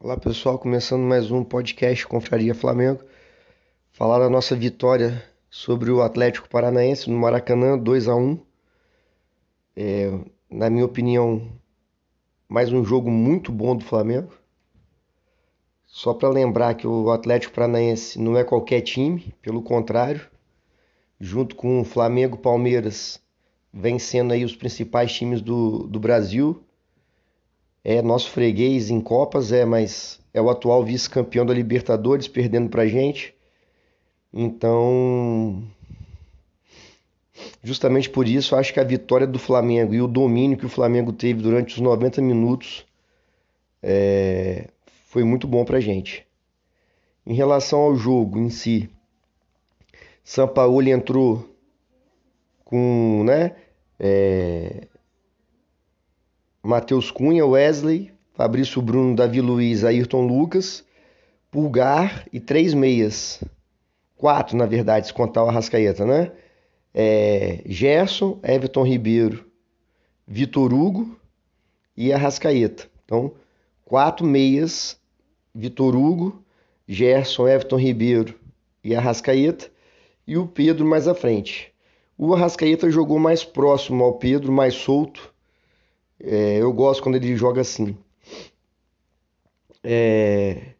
Olá 0.00 0.16
pessoal, 0.16 0.56
começando 0.60 1.02
mais 1.02 1.28
um 1.32 1.42
podcast 1.42 2.06
Confraria 2.06 2.54
Flamengo. 2.54 3.02
Falar 3.90 4.20
da 4.20 4.30
nossa 4.30 4.54
vitória 4.54 5.20
sobre 5.50 5.90
o 5.90 6.02
Atlético 6.02 6.48
Paranaense 6.48 7.10
no 7.10 7.18
Maracanã, 7.18 7.76
2 7.76 8.06
a 8.06 8.14
1 8.14 8.38
é, 9.74 10.20
Na 10.48 10.70
minha 10.70 10.84
opinião, 10.84 11.50
mais 12.48 12.72
um 12.72 12.84
jogo 12.84 13.10
muito 13.10 13.50
bom 13.50 13.74
do 13.74 13.84
Flamengo. 13.84 14.32
Só 15.84 16.14
para 16.14 16.28
lembrar 16.28 16.74
que 16.74 16.86
o 16.86 17.10
Atlético 17.10 17.54
Paranaense 17.54 18.20
não 18.20 18.38
é 18.38 18.44
qualquer 18.44 18.82
time, 18.82 19.34
pelo 19.42 19.62
contrário, 19.62 20.30
junto 21.18 21.56
com 21.56 21.80
o 21.80 21.84
Flamengo 21.84 22.38
Palmeiras, 22.38 23.20
vencendo 23.74 24.32
aí 24.32 24.44
os 24.44 24.54
principais 24.54 25.12
times 25.12 25.42
do, 25.42 25.88
do 25.88 25.98
Brasil 25.98 26.64
é 27.84 28.02
nosso 28.02 28.30
freguês 28.30 28.90
em 28.90 29.00
Copas, 29.00 29.52
é, 29.52 29.64
mas 29.64 30.20
é 30.32 30.40
o 30.40 30.50
atual 30.50 30.84
vice-campeão 30.84 31.46
da 31.46 31.54
Libertadores, 31.54 32.28
perdendo 32.28 32.68
pra 32.68 32.86
gente. 32.86 33.34
Então, 34.32 35.62
justamente 37.62 38.10
por 38.10 38.28
isso, 38.28 38.54
acho 38.56 38.72
que 38.72 38.80
a 38.80 38.84
vitória 38.84 39.26
do 39.26 39.38
Flamengo 39.38 39.94
e 39.94 40.02
o 40.02 40.08
domínio 40.08 40.58
que 40.58 40.66
o 40.66 40.70
Flamengo 40.70 41.12
teve 41.12 41.42
durante 41.42 41.74
os 41.74 41.80
90 41.80 42.20
minutos 42.20 42.86
é, 43.82 44.68
foi 45.06 45.24
muito 45.24 45.46
bom 45.46 45.64
pra 45.64 45.80
gente. 45.80 46.26
Em 47.26 47.34
relação 47.34 47.80
ao 47.80 47.96
jogo 47.96 48.38
em 48.38 48.50
si, 48.50 48.88
Sampaoli 50.24 50.90
entrou 50.90 51.48
com, 52.64 53.22
né, 53.24 53.56
é, 53.98 54.86
Matheus 56.62 57.10
Cunha, 57.10 57.46
Wesley, 57.46 58.12
Fabrício 58.34 58.80
Bruno, 58.82 59.14
Davi 59.14 59.40
Luiz, 59.40 59.84
Ayrton 59.84 60.26
Lucas, 60.26 60.84
Pulgar 61.50 62.26
e 62.32 62.38
três 62.38 62.74
meias. 62.74 63.42
Quatro, 64.16 64.56
na 64.56 64.66
verdade, 64.66 65.06
se 65.06 65.12
contar 65.12 65.44
o 65.44 65.48
Arrascaeta, 65.48 66.04
né? 66.04 66.32
É, 66.92 67.62
Gerson, 67.66 68.38
Everton 68.42 68.82
Ribeiro, 68.82 69.46
Vitor 70.26 70.74
Hugo 70.74 71.16
e 71.96 72.12
Arrascaeta. 72.12 72.88
Então, 73.04 73.32
quatro 73.84 74.26
meias, 74.26 75.00
Vitor 75.54 75.96
Hugo, 75.96 76.44
Gerson, 76.86 77.48
Everton 77.48 77.76
Ribeiro 77.76 78.34
e 78.84 78.94
Arrascaeta, 78.94 79.70
e 80.26 80.36
o 80.36 80.46
Pedro 80.46 80.86
mais 80.86 81.08
à 81.08 81.14
frente. 81.14 81.72
O 82.16 82.34
Arrascaeta 82.34 82.90
jogou 82.90 83.18
mais 83.18 83.44
próximo 83.44 84.04
ao 84.04 84.14
Pedro, 84.14 84.52
mais 84.52 84.74
solto, 84.74 85.32
é, 86.20 86.56
eu 86.58 86.72
gosto 86.72 87.02
quando 87.02 87.16
ele 87.16 87.36
joga 87.36 87.60
assim. 87.60 87.96
É, 89.82 90.74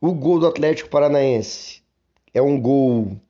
o 0.00 0.12
gol 0.12 0.38
do 0.38 0.46
Atlético 0.46 0.88
Paranaense 0.88 1.82
é 2.32 2.40
um 2.40 2.60
gol 2.60 3.20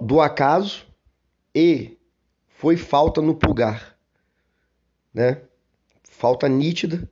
do 0.00 0.20
acaso 0.20 0.86
e 1.54 1.98
foi 2.48 2.76
falta 2.76 3.20
no 3.20 3.34
pulgar, 3.34 3.96
né? 5.12 5.42
Falta 6.02 6.48
nítida. 6.48 7.08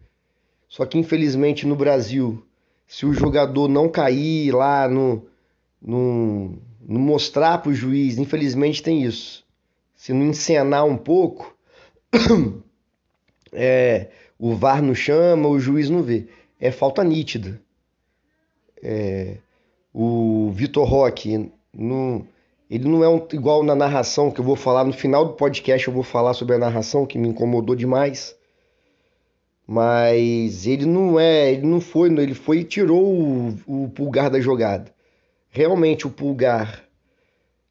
Só 0.69 0.87
que 0.87 0.97
infelizmente 0.97 1.67
no 1.67 1.77
Brasil, 1.77 2.47
se 2.87 3.05
o 3.05 3.13
jogador 3.13 3.69
não 3.69 3.89
cair 3.89 4.55
lá 4.55 4.89
no, 4.89 5.27
no, 5.81 6.59
no 6.81 6.99
mostrar 6.99 7.59
para 7.59 7.71
o 7.71 7.75
juiz, 7.75 8.17
infelizmente 8.17 8.83
tem 8.83 9.03
isso. 9.03 9.45
Se 9.95 10.13
não 10.13 10.27
encenar 10.27 10.87
um 10.87 10.97
pouco, 10.97 11.55
é, 13.53 14.09
o 14.39 14.55
VAR 14.55 14.83
não 14.83 14.95
chama, 14.95 15.49
o 15.49 15.59
juiz 15.59 15.89
não 15.89 16.03
vê. 16.03 16.29
É 16.61 16.71
falta 16.71 17.03
nítida. 17.03 17.61
É, 18.83 19.39
o 19.93 20.51
Vitor 20.53 20.87
Roque, 20.87 21.33
ele 21.33 22.89
não 22.89 23.05
é 23.05 23.09
um, 23.09 23.27
igual 23.33 23.63
na 23.63 23.75
narração, 23.75 24.31
que 24.31 24.41
eu 24.41 24.45
vou 24.45 24.57
falar 24.57 24.85
no 24.85 24.93
final 24.93 25.25
do 25.25 25.35
podcast, 25.35 25.87
eu 25.87 25.95
vou 25.95 26.03
falar 26.03 26.35
sobre 26.35 26.57
a 26.57 26.59
narração, 26.59 27.07
que 27.07 27.19
me 27.19 27.29
incomodou 27.29 27.75
demais. 27.75 28.37
Mas 29.67 30.67
ele 30.67 30.87
não 30.87 31.19
é, 31.19 31.53
ele 31.53 31.67
não 31.67 31.81
foi, 31.81 32.09
ele 32.09 32.35
foi 32.35 32.59
e 32.59 32.65
tirou 32.65 33.05
o, 33.05 33.55
o 33.67 33.89
pulgar 33.91 34.29
da 34.29 34.41
jogada. 34.41 34.93
Realmente 35.49 36.07
o 36.07 36.11
pulgar 36.11 36.85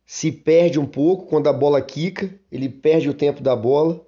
se 0.05 0.31
perde 0.31 0.79
um 0.79 0.85
pouco 0.85 1.25
quando 1.25 1.47
a 1.47 1.53
bola 1.53 1.81
quica, 1.81 2.33
ele 2.51 2.69
perde 2.69 3.09
o 3.09 3.13
tempo 3.13 3.41
da 3.41 3.55
bola 3.55 4.05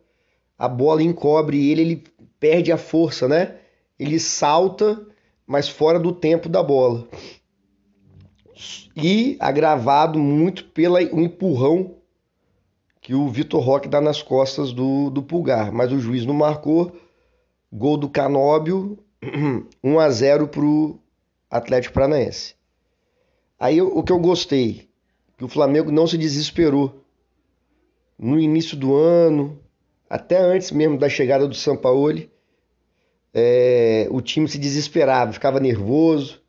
a 0.58 0.68
bola 0.68 1.04
encobre 1.04 1.70
ele, 1.70 1.82
ele 1.82 2.04
perde 2.40 2.72
a 2.72 2.78
força, 2.78 3.28
né? 3.28 3.58
Ele 3.98 4.20
salta, 4.20 5.06
mas 5.46 5.68
fora 5.70 6.00
do 6.00 6.12
tempo 6.12 6.50
da 6.50 6.62
bola. 6.62 7.08
E 8.96 9.38
agravado 9.40 10.20
muito 10.20 10.66
pelo 10.66 11.00
empurrão 11.00 11.96
que 13.02 13.14
o 13.14 13.28
Vitor 13.28 13.62
Roque 13.62 13.90
dá 13.90 14.00
nas 14.00 14.22
costas 14.22 14.72
do, 14.72 15.10
do 15.10 15.22
Pulgar. 15.22 15.72
Mas 15.72 15.92
o 15.92 16.00
juiz 16.00 16.26
não 16.26 16.34
marcou. 16.34 16.96
Gol 17.72 17.98
do 17.98 18.08
Canóbio, 18.08 18.98
1 19.84 20.00
a 20.00 20.10
0 20.10 20.48
para 20.48 20.64
o 20.64 21.00
Atlético 21.50 21.94
Paranaense. 21.94 22.56
Aí 23.60 23.82
o 23.82 24.04
que 24.04 24.12
eu 24.12 24.20
gostei, 24.20 24.90
que 25.38 25.44
o 25.44 25.48
Flamengo 25.48 25.92
não 25.92 26.06
se 26.06 26.18
desesperou. 26.18 27.04
No 28.18 28.40
início 28.40 28.78
do 28.78 28.96
ano, 28.96 29.60
até 30.10 30.38
antes 30.38 30.72
mesmo 30.72 30.98
da 30.98 31.10
chegada 31.10 31.48
do 31.48 31.56
Sampaoli, 31.56 32.32
é, 33.34 34.08
o 34.12 34.22
time 34.22 34.48
se 34.48 34.60
desesperava, 34.60 35.34
ficava 35.34 35.60
nervoso, 35.60 36.42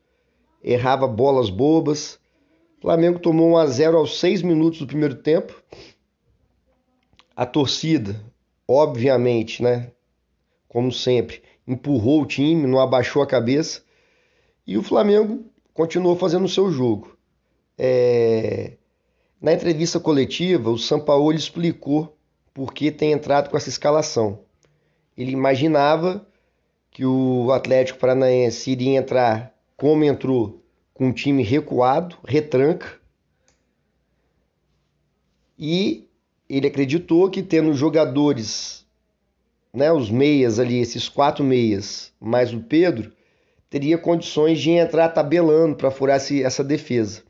errava 0.63 1.07
bolas 1.07 1.49
bobas. 1.49 2.19
O 2.77 2.81
Flamengo 2.81 3.19
tomou 3.19 3.51
1 3.51 3.57
a 3.57 3.65
0 3.65 3.97
aos 3.97 4.19
6 4.19 4.43
minutos 4.43 4.79
do 4.79 4.87
primeiro 4.87 5.15
tempo. 5.15 5.59
A 7.35 7.45
torcida, 7.45 8.21
obviamente, 8.67 9.63
né, 9.63 9.91
como 10.67 10.91
sempre, 10.91 11.41
empurrou 11.67 12.21
o 12.21 12.25
time, 12.25 12.67
não 12.67 12.79
abaixou 12.79 13.21
a 13.21 13.27
cabeça. 13.27 13.81
E 14.67 14.77
o 14.77 14.83
Flamengo 14.83 15.43
continuou 15.73 16.15
fazendo 16.15 16.45
o 16.45 16.49
seu 16.49 16.71
jogo. 16.71 17.17
É... 17.77 18.73
Na 19.41 19.53
entrevista 19.53 19.99
coletiva, 19.99 20.69
o 20.69 20.77
Sampaoli 20.77 21.37
explicou 21.37 22.15
porque 22.55 22.89
tem 22.89 23.11
entrado 23.11 23.49
com 23.49 23.57
essa 23.57 23.67
escalação. 23.67 24.39
Ele 25.17 25.31
imaginava 25.31 26.25
que 26.89 27.05
o 27.05 27.51
Atlético 27.51 27.99
Paranaense 27.99 28.71
iria 28.71 28.97
entrar 28.97 29.53
como 29.75 30.05
entrou, 30.05 30.63
com 30.93 31.07
um 31.07 31.11
time 31.11 31.43
recuado, 31.43 32.17
retranca. 32.25 32.97
E 35.59 36.07
ele 36.47 36.67
acreditou 36.67 37.29
que 37.29 37.43
tendo 37.43 37.73
jogadores, 37.73 38.85
né, 39.73 39.91
os 39.91 40.09
meias 40.09 40.57
ali, 40.57 40.79
esses 40.79 41.09
quatro 41.09 41.43
meias, 41.43 42.13
mais 42.21 42.53
o 42.53 42.61
Pedro, 42.61 43.11
teria 43.69 43.97
condições 43.97 44.61
de 44.61 44.69
entrar 44.69 45.09
tabelando 45.09 45.75
para 45.75 45.91
furar 45.91 46.15
essa 46.15 46.63
defesa. 46.63 47.21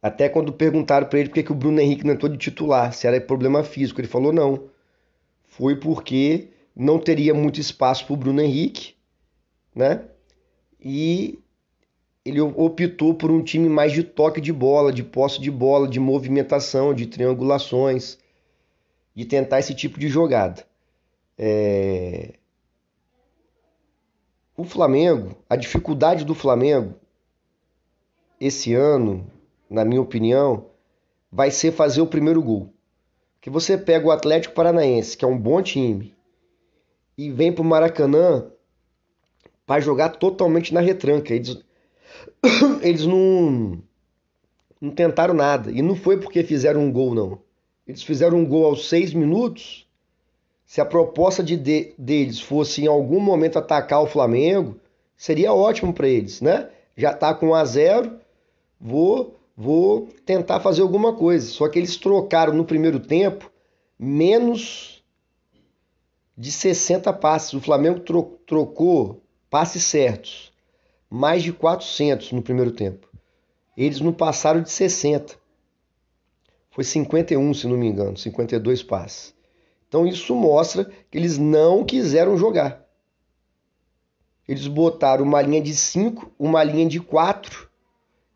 Até 0.00 0.28
quando 0.28 0.52
perguntaram 0.52 1.08
para 1.08 1.18
ele 1.18 1.28
por 1.28 1.42
que 1.42 1.52
o 1.52 1.54
Bruno 1.54 1.80
Henrique 1.80 2.06
não 2.06 2.14
entrou 2.14 2.30
de 2.30 2.38
titular, 2.38 2.92
se 2.92 3.06
era 3.06 3.20
problema 3.20 3.64
físico, 3.64 4.00
ele 4.00 4.08
falou 4.08 4.32
não. 4.32 4.68
Foi 5.44 5.76
porque 5.76 6.48
não 6.74 6.98
teria 6.98 7.34
muito 7.34 7.60
espaço 7.60 8.06
para 8.06 8.14
o 8.14 8.16
Bruno 8.16 8.40
Henrique, 8.40 8.94
né? 9.74 10.04
E 10.80 11.40
ele 12.24 12.40
optou 12.40 13.14
por 13.14 13.30
um 13.30 13.42
time 13.42 13.68
mais 13.68 13.92
de 13.92 14.04
toque 14.04 14.40
de 14.40 14.52
bola, 14.52 14.92
de 14.92 15.02
posse 15.02 15.40
de 15.40 15.50
bola, 15.50 15.88
de 15.88 15.98
movimentação, 15.98 16.94
de 16.94 17.06
triangulações, 17.06 18.18
de 19.14 19.24
tentar 19.24 19.58
esse 19.58 19.74
tipo 19.74 19.98
de 19.98 20.08
jogada. 20.08 20.64
É... 21.36 22.34
O 24.56 24.64
Flamengo, 24.64 25.36
a 25.48 25.56
dificuldade 25.56 26.24
do 26.24 26.34
Flamengo 26.34 26.94
esse 28.40 28.74
ano, 28.74 29.26
na 29.68 29.84
minha 29.84 30.00
opinião, 30.00 30.66
vai 31.30 31.50
ser 31.50 31.72
fazer 31.72 32.00
o 32.00 32.06
primeiro 32.06 32.42
gol. 32.42 32.72
Que 33.40 33.50
você 33.50 33.76
pega 33.76 34.06
o 34.06 34.10
Atlético 34.10 34.54
Paranaense, 34.54 35.16
que 35.16 35.24
é 35.24 35.28
um 35.28 35.38
bom 35.38 35.62
time, 35.62 36.14
e 37.16 37.30
vem 37.30 37.52
pro 37.52 37.64
Maracanã 37.64 38.50
para 39.66 39.80
jogar 39.80 40.10
totalmente 40.10 40.72
na 40.72 40.80
retranca. 40.80 41.34
Eles, 41.34 41.58
eles 42.82 43.04
não, 43.04 43.82
não 44.80 44.90
tentaram 44.90 45.34
nada. 45.34 45.70
E 45.70 45.82
não 45.82 45.94
foi 45.94 46.18
porque 46.18 46.42
fizeram 46.42 46.80
um 46.80 46.92
gol, 46.92 47.14
não. 47.14 47.38
Eles 47.86 48.02
fizeram 48.02 48.38
um 48.38 48.46
gol 48.46 48.66
aos 48.66 48.88
seis 48.88 49.12
minutos. 49.12 49.86
Se 50.64 50.80
a 50.80 50.84
proposta 50.84 51.42
de, 51.42 51.56
de 51.56 51.94
deles 51.96 52.40
fosse 52.40 52.82
em 52.82 52.86
algum 52.86 53.20
momento 53.20 53.58
atacar 53.58 54.02
o 54.02 54.06
Flamengo, 54.06 54.78
seria 55.16 55.52
ótimo 55.52 55.92
para 55.92 56.08
eles, 56.08 56.40
né? 56.40 56.68
Já 56.96 57.14
tá 57.14 57.32
com 57.32 57.48
1 57.48 57.54
a 57.54 57.64
0, 57.64 58.20
vou 58.80 59.37
vou 59.58 60.06
tentar 60.24 60.60
fazer 60.60 60.82
alguma 60.82 61.12
coisa. 61.12 61.48
Só 61.48 61.68
que 61.68 61.80
eles 61.80 61.96
trocaram 61.96 62.52
no 62.52 62.64
primeiro 62.64 63.00
tempo 63.00 63.50
menos 63.98 65.02
de 66.36 66.52
60 66.52 67.12
passes. 67.14 67.52
O 67.54 67.60
Flamengo 67.60 67.98
tro 67.98 68.38
trocou 68.46 69.20
passes 69.50 69.82
certos, 69.82 70.52
mais 71.10 71.42
de 71.42 71.52
400 71.52 72.30
no 72.30 72.40
primeiro 72.40 72.70
tempo. 72.70 73.08
Eles 73.76 74.00
não 74.00 74.12
passaram 74.12 74.62
de 74.62 74.70
60. 74.70 75.36
Foi 76.70 76.84
51, 76.84 77.52
se 77.54 77.66
não 77.66 77.76
me 77.76 77.88
engano, 77.88 78.16
52 78.16 78.84
passes. 78.84 79.34
Então 79.88 80.06
isso 80.06 80.36
mostra 80.36 80.84
que 81.10 81.18
eles 81.18 81.36
não 81.36 81.84
quiseram 81.84 82.36
jogar. 82.36 82.86
Eles 84.46 84.68
botaram 84.68 85.24
uma 85.24 85.42
linha 85.42 85.60
de 85.60 85.74
5, 85.74 86.30
uma 86.38 86.62
linha 86.62 86.86
de 86.86 87.00
4 87.00 87.67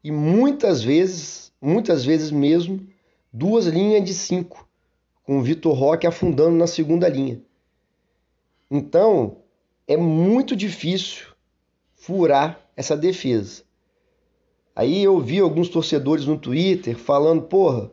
e 0.02 0.10
muitas 0.10 0.82
vezes, 0.82 1.52
muitas 1.60 2.04
vezes 2.04 2.30
mesmo, 2.30 2.86
duas 3.32 3.66
linhas 3.66 4.04
de 4.04 4.12
5, 4.12 4.68
com 5.24 5.38
o 5.38 5.42
Vitor 5.42 5.74
Roque 5.74 6.06
afundando 6.06 6.56
na 6.56 6.66
segunda 6.66 7.08
linha. 7.08 7.40
Então, 8.70 9.38
é 9.86 9.96
muito 9.96 10.56
difícil 10.56 11.26
furar 11.94 12.60
essa 12.76 12.96
defesa. 12.96 13.62
Aí 14.74 15.02
eu 15.02 15.20
vi 15.20 15.38
alguns 15.38 15.68
torcedores 15.68 16.24
no 16.26 16.38
Twitter 16.38 16.96
falando, 16.96 17.42
porra, 17.42 17.90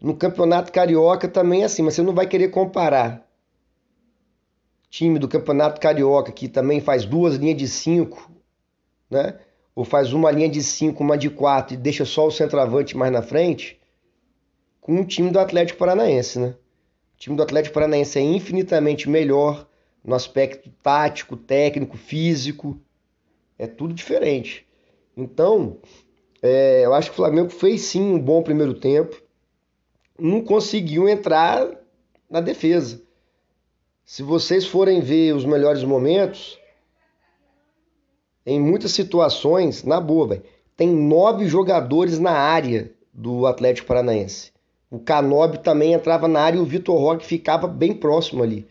no 0.00 0.16
Campeonato 0.16 0.72
Carioca 0.72 1.28
também 1.28 1.62
é 1.62 1.66
assim, 1.66 1.82
mas 1.82 1.94
você 1.94 2.02
não 2.02 2.14
vai 2.14 2.26
querer 2.26 2.48
comparar 2.48 3.28
time 4.88 5.18
do 5.18 5.28
Campeonato 5.28 5.80
Carioca 5.80 6.32
que 6.32 6.48
também 6.48 6.80
faz 6.80 7.04
duas 7.04 7.36
linhas 7.36 7.58
de 7.58 7.68
cinco, 7.68 8.30
né? 9.08 9.38
Ou 9.74 9.84
faz 9.84 10.12
uma 10.12 10.30
linha 10.30 10.48
de 10.48 10.62
cinco, 10.62 11.02
uma 11.02 11.16
de 11.16 11.30
quatro 11.30 11.74
e 11.74 11.76
deixa 11.76 12.04
só 12.04 12.26
o 12.26 12.30
centroavante 12.30 12.96
mais 12.96 13.12
na 13.12 13.22
frente, 13.22 13.80
com 14.80 15.00
o 15.00 15.04
time 15.04 15.30
do 15.30 15.38
Atlético 15.38 15.78
Paranaense, 15.78 16.38
né? 16.38 16.54
O 17.14 17.18
time 17.18 17.36
do 17.36 17.42
Atlético 17.42 17.74
Paranaense 17.74 18.18
é 18.18 18.22
infinitamente 18.22 19.08
melhor 19.08 19.66
no 20.02 20.14
aspecto 20.14 20.70
tático, 20.82 21.36
técnico, 21.36 21.96
físico, 21.96 22.80
é 23.58 23.66
tudo 23.66 23.92
diferente. 23.92 24.66
Então, 25.16 25.78
é, 26.42 26.84
eu 26.84 26.94
acho 26.94 27.10
que 27.10 27.14
o 27.14 27.16
Flamengo 27.16 27.50
fez 27.50 27.82
sim 27.82 28.02
um 28.02 28.18
bom 28.18 28.42
primeiro 28.42 28.74
tempo, 28.74 29.20
não 30.18 30.42
conseguiu 30.42 31.08
entrar 31.08 31.68
na 32.28 32.40
defesa. 32.40 33.02
Se 34.04 34.22
vocês 34.22 34.66
forem 34.66 35.00
ver 35.00 35.34
os 35.34 35.44
melhores 35.44 35.84
momentos, 35.84 36.58
em 38.44 38.58
muitas 38.58 38.92
situações, 38.92 39.84
na 39.84 40.00
boa, 40.00 40.28
véio, 40.28 40.42
tem 40.76 40.88
nove 40.88 41.46
jogadores 41.46 42.18
na 42.18 42.32
área 42.32 42.90
do 43.12 43.46
Atlético 43.46 43.88
Paranaense. 43.88 44.50
O 44.90 44.98
Canobi 44.98 45.58
também 45.58 45.92
entrava 45.92 46.26
na 46.26 46.40
área 46.40 46.56
e 46.58 46.60
o 46.60 46.64
Vitor 46.64 46.98
Roque 46.98 47.24
ficava 47.24 47.68
bem 47.68 47.92
próximo 47.92 48.42
ali. 48.42 48.66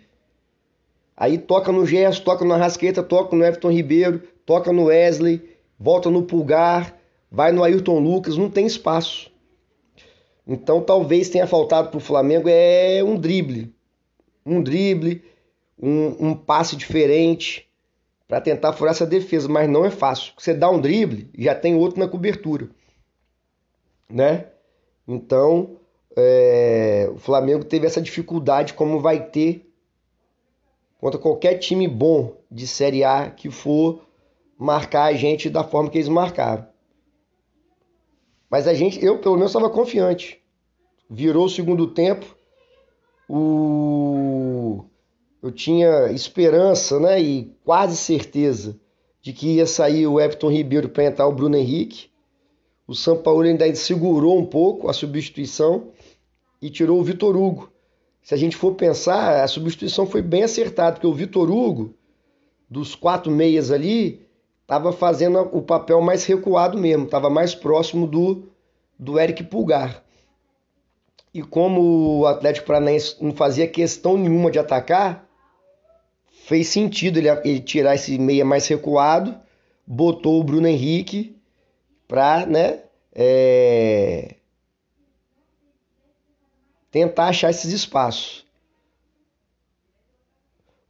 Aí 1.16 1.38
toca 1.38 1.72
no 1.72 1.86
Gerson, 1.86 2.24
toca 2.24 2.44
no 2.44 2.54
Arrasqueta, 2.54 3.04
toca 3.04 3.36
no 3.36 3.46
Everton 3.46 3.72
Ribeiro, 3.72 4.24
toca 4.46 4.74
no 4.74 4.86
Wesley, 4.86 5.58
volta 5.78 6.10
no 6.10 6.24
Pulgar, 6.24 6.98
vai 7.32 7.52
no 7.52 7.64
Ayrton 7.64 8.00
Lucas, 8.00 8.38
não 8.38 8.50
tem 8.50 8.66
espaço. 8.66 9.32
Então 10.48 10.82
talvez 10.82 11.30
tenha 11.30 11.46
faltado 11.46 11.90
para 11.90 11.98
o 11.98 12.02
Flamengo 12.02 12.50
é 12.50 13.04
um 13.04 13.18
drible. 13.18 13.74
Um 14.46 14.64
drible, 14.64 15.22
um, 15.82 16.30
um 16.30 16.34
passe 16.34 16.76
diferente 16.76 17.69
para 18.30 18.40
tentar 18.40 18.74
furar 18.74 18.92
essa 18.92 19.08
defesa, 19.08 19.50
mas 19.50 19.68
não 19.68 19.84
é 19.84 19.90
fácil. 19.90 20.34
Você 20.38 20.54
dá 20.54 20.70
um 20.70 20.80
drible, 20.80 21.32
já 21.36 21.56
tem 21.56 21.74
outro 21.74 22.00
na 22.00 22.08
cobertura, 22.08 22.70
né? 24.08 24.46
Então, 25.08 25.78
é, 26.16 27.10
o 27.12 27.18
Flamengo 27.18 27.66
teve 27.66 27.88
essa 27.88 28.00
dificuldade, 28.00 28.76
como 28.76 29.00
vai 29.00 29.26
ter 29.26 29.68
contra 31.02 31.20
qualquer 31.20 31.58
time 31.58 31.88
bom 31.88 32.38
de 32.52 32.68
Série 32.68 33.04
A 33.04 33.32
que 33.32 33.50
for 33.50 34.06
marcar 34.56 35.06
a 35.06 35.14
gente 35.14 35.50
da 35.50 35.64
forma 35.64 35.90
que 35.90 35.98
eles 35.98 36.08
marcaram. 36.08 36.68
Mas 38.48 38.68
a 38.68 38.76
gente, 38.76 39.04
eu 39.04 39.18
pelo 39.18 39.38
menos 39.38 39.50
estava 39.50 39.72
confiante. 39.72 40.40
Virou 41.10 41.46
o 41.46 41.50
segundo 41.50 41.88
tempo, 41.88 42.36
o 43.28 44.86
eu 45.42 45.52
tinha 45.52 46.12
esperança, 46.12 47.00
né, 47.00 47.22
e 47.22 47.54
quase 47.64 47.96
certeza 47.96 48.80
de 49.22 49.34
que 49.34 49.56
ia 49.56 49.66
sair 49.66 50.08
o 50.08 50.20
Everton 50.20 50.50
Ribeiro 50.50 50.90
para 50.90 51.06
entrar 51.06 51.28
o 51.28 51.34
Bruno 51.34 51.56
Henrique. 51.56 52.10
O 52.88 52.96
São 52.96 53.18
Paulo 53.18 53.42
ainda 53.42 53.74
segurou 53.76 54.38
um 54.38 54.46
pouco 54.46 54.90
a 54.90 54.94
substituição 54.94 55.90
e 56.62 56.70
tirou 56.70 57.00
o 57.00 57.04
Vitor 57.04 57.36
Hugo 57.38 57.72
se 58.30 58.34
a 58.36 58.38
gente 58.38 58.56
for 58.56 58.76
pensar, 58.76 59.44
a 59.44 59.48
substituição 59.48 60.06
foi 60.06 60.22
bem 60.22 60.44
acertada, 60.44 60.94
porque 60.94 61.08
o 61.08 61.14
Vitor 61.14 61.50
Hugo, 61.50 61.96
dos 62.70 62.94
quatro 62.94 63.32
meias 63.32 63.72
ali, 63.72 64.24
estava 64.62 64.92
fazendo 64.92 65.40
o 65.52 65.62
papel 65.62 66.00
mais 66.02 66.26
recuado 66.26 66.78
mesmo, 66.78 67.06
estava 67.06 67.30
mais 67.30 67.56
próximo 67.56 68.06
do, 68.06 68.44
do 69.00 69.20
Eric 69.20 69.44
Pulgar. 69.46 70.04
E 71.34 71.42
como 71.42 72.20
o 72.20 72.28
Atlético 72.28 72.68
Paranaense 72.68 73.16
não 73.20 73.34
fazia 73.34 73.68
questão 73.68 74.18
nenhuma 74.18 74.52
de 74.52 74.60
atacar, 74.60 75.28
fez 76.50 76.68
sentido 76.70 77.20
ele, 77.20 77.30
ele 77.30 77.60
tirar 77.60 77.94
esse 77.94 78.18
meia 78.18 78.44
mais 78.44 78.68
recuado, 78.68 79.40
botou 79.86 80.40
o 80.40 80.44
Bruno 80.44 80.68
Henrique 80.68 81.40
para 82.08 82.48
né, 82.48 82.80
é, 83.14 84.34
tentar 86.90 87.28
achar 87.28 87.52
esses 87.52 87.72
espaços. 87.72 88.48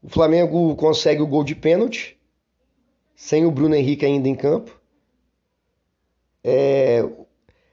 O 0.01 0.07
Flamengo 0.07 0.73
consegue 0.77 1.21
o 1.21 1.27
gol 1.27 1.43
de 1.43 1.55
pênalti, 1.55 2.17
sem 3.13 3.45
o 3.45 3.51
Bruno 3.51 3.75
Henrique 3.75 4.05
ainda 4.05 4.29
em 4.29 4.35
campo. 4.35 4.79
É, 6.41 7.03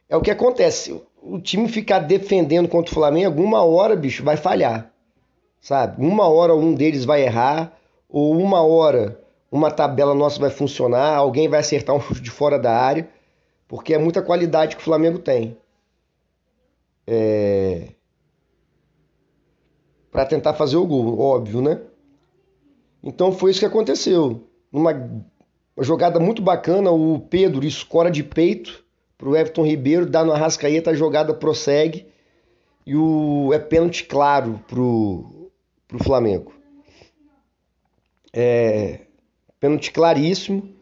é 0.09 0.17
o 0.17 0.21
que 0.21 0.33
acontece. 0.33 1.01
O 1.23 1.41
time 1.41 1.69
ficar 1.69 2.01
defendendo 2.01 2.69
contra 2.69 2.91
o 2.91 2.95
Flamengo, 2.95 3.27
alguma 3.27 3.63
hora, 3.63 3.95
bicho, 3.95 4.25
vai 4.25 4.37
falhar. 4.37 4.93
Sabe? 5.67 6.01
Uma 6.01 6.29
hora 6.29 6.55
um 6.55 6.73
deles 6.73 7.05
vai 7.05 7.25
errar, 7.25 7.77
ou 8.09 8.39
uma 8.39 8.63
hora 8.63 9.21
uma 9.51 9.69
tabela 9.69 10.15
nossa 10.15 10.39
vai 10.39 10.49
funcionar, 10.49 11.17
alguém 11.17 11.49
vai 11.49 11.59
acertar 11.59 11.93
um 11.97 12.01
chute 12.01 12.21
de 12.21 12.31
fora 12.31 12.57
da 12.57 12.73
área, 12.73 13.09
porque 13.67 13.93
é 13.93 13.99
muita 13.99 14.23
qualidade 14.23 14.77
que 14.77 14.83
o 14.83 14.85
Flamengo 14.85 15.19
tem. 15.19 15.57
É 17.05 17.89
para 20.13 20.25
tentar 20.25 20.55
fazer 20.55 20.77
o 20.77 20.87
gol, 20.87 21.19
óbvio, 21.19 21.61
né? 21.61 21.81
Então 23.03 23.33
foi 23.33 23.51
isso 23.51 23.59
que 23.59 23.67
aconteceu. 23.67 24.49
Numa 24.71 24.95
jogada 25.81 26.21
muito 26.21 26.41
bacana, 26.41 26.93
o 26.93 27.19
Pedro 27.19 27.67
escora 27.67 28.09
de 28.09 28.23
peito 28.23 28.85
para 29.19 29.29
o 29.29 29.37
Everton 29.37 29.67
Ribeiro, 29.67 30.07
dá 30.07 30.25
no 30.25 30.31
Arrascaeta, 30.31 30.93
a 30.93 30.95
jogada 30.95 31.35
prossegue 31.35 32.07
e 32.87 32.95
o 32.95 33.53
é 33.53 33.59
pênalti 33.59 34.05
claro 34.05 34.61
pro, 34.69 35.46
pro 35.89 36.03
Flamengo. 36.03 36.53
É 38.33 39.01
pênalti 39.59 39.91
claríssimo. 39.91 40.75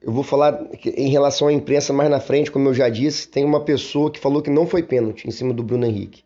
Eu 0.00 0.12
vou 0.12 0.22
falar 0.22 0.60
em 0.84 1.08
relação 1.08 1.48
à 1.48 1.52
imprensa 1.52 1.92
mais 1.92 2.10
na 2.10 2.20
frente, 2.20 2.50
como 2.50 2.68
eu 2.68 2.74
já 2.74 2.88
disse, 2.88 3.28
tem 3.28 3.44
uma 3.44 3.64
pessoa 3.64 4.10
que 4.10 4.20
falou 4.20 4.42
que 4.42 4.50
não 4.50 4.66
foi 4.66 4.82
pênalti 4.82 5.26
em 5.26 5.30
cima 5.30 5.54
do 5.54 5.62
Bruno 5.62 5.86
Henrique. 5.86 6.22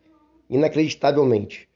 Inacreditavelmente. 0.51 1.69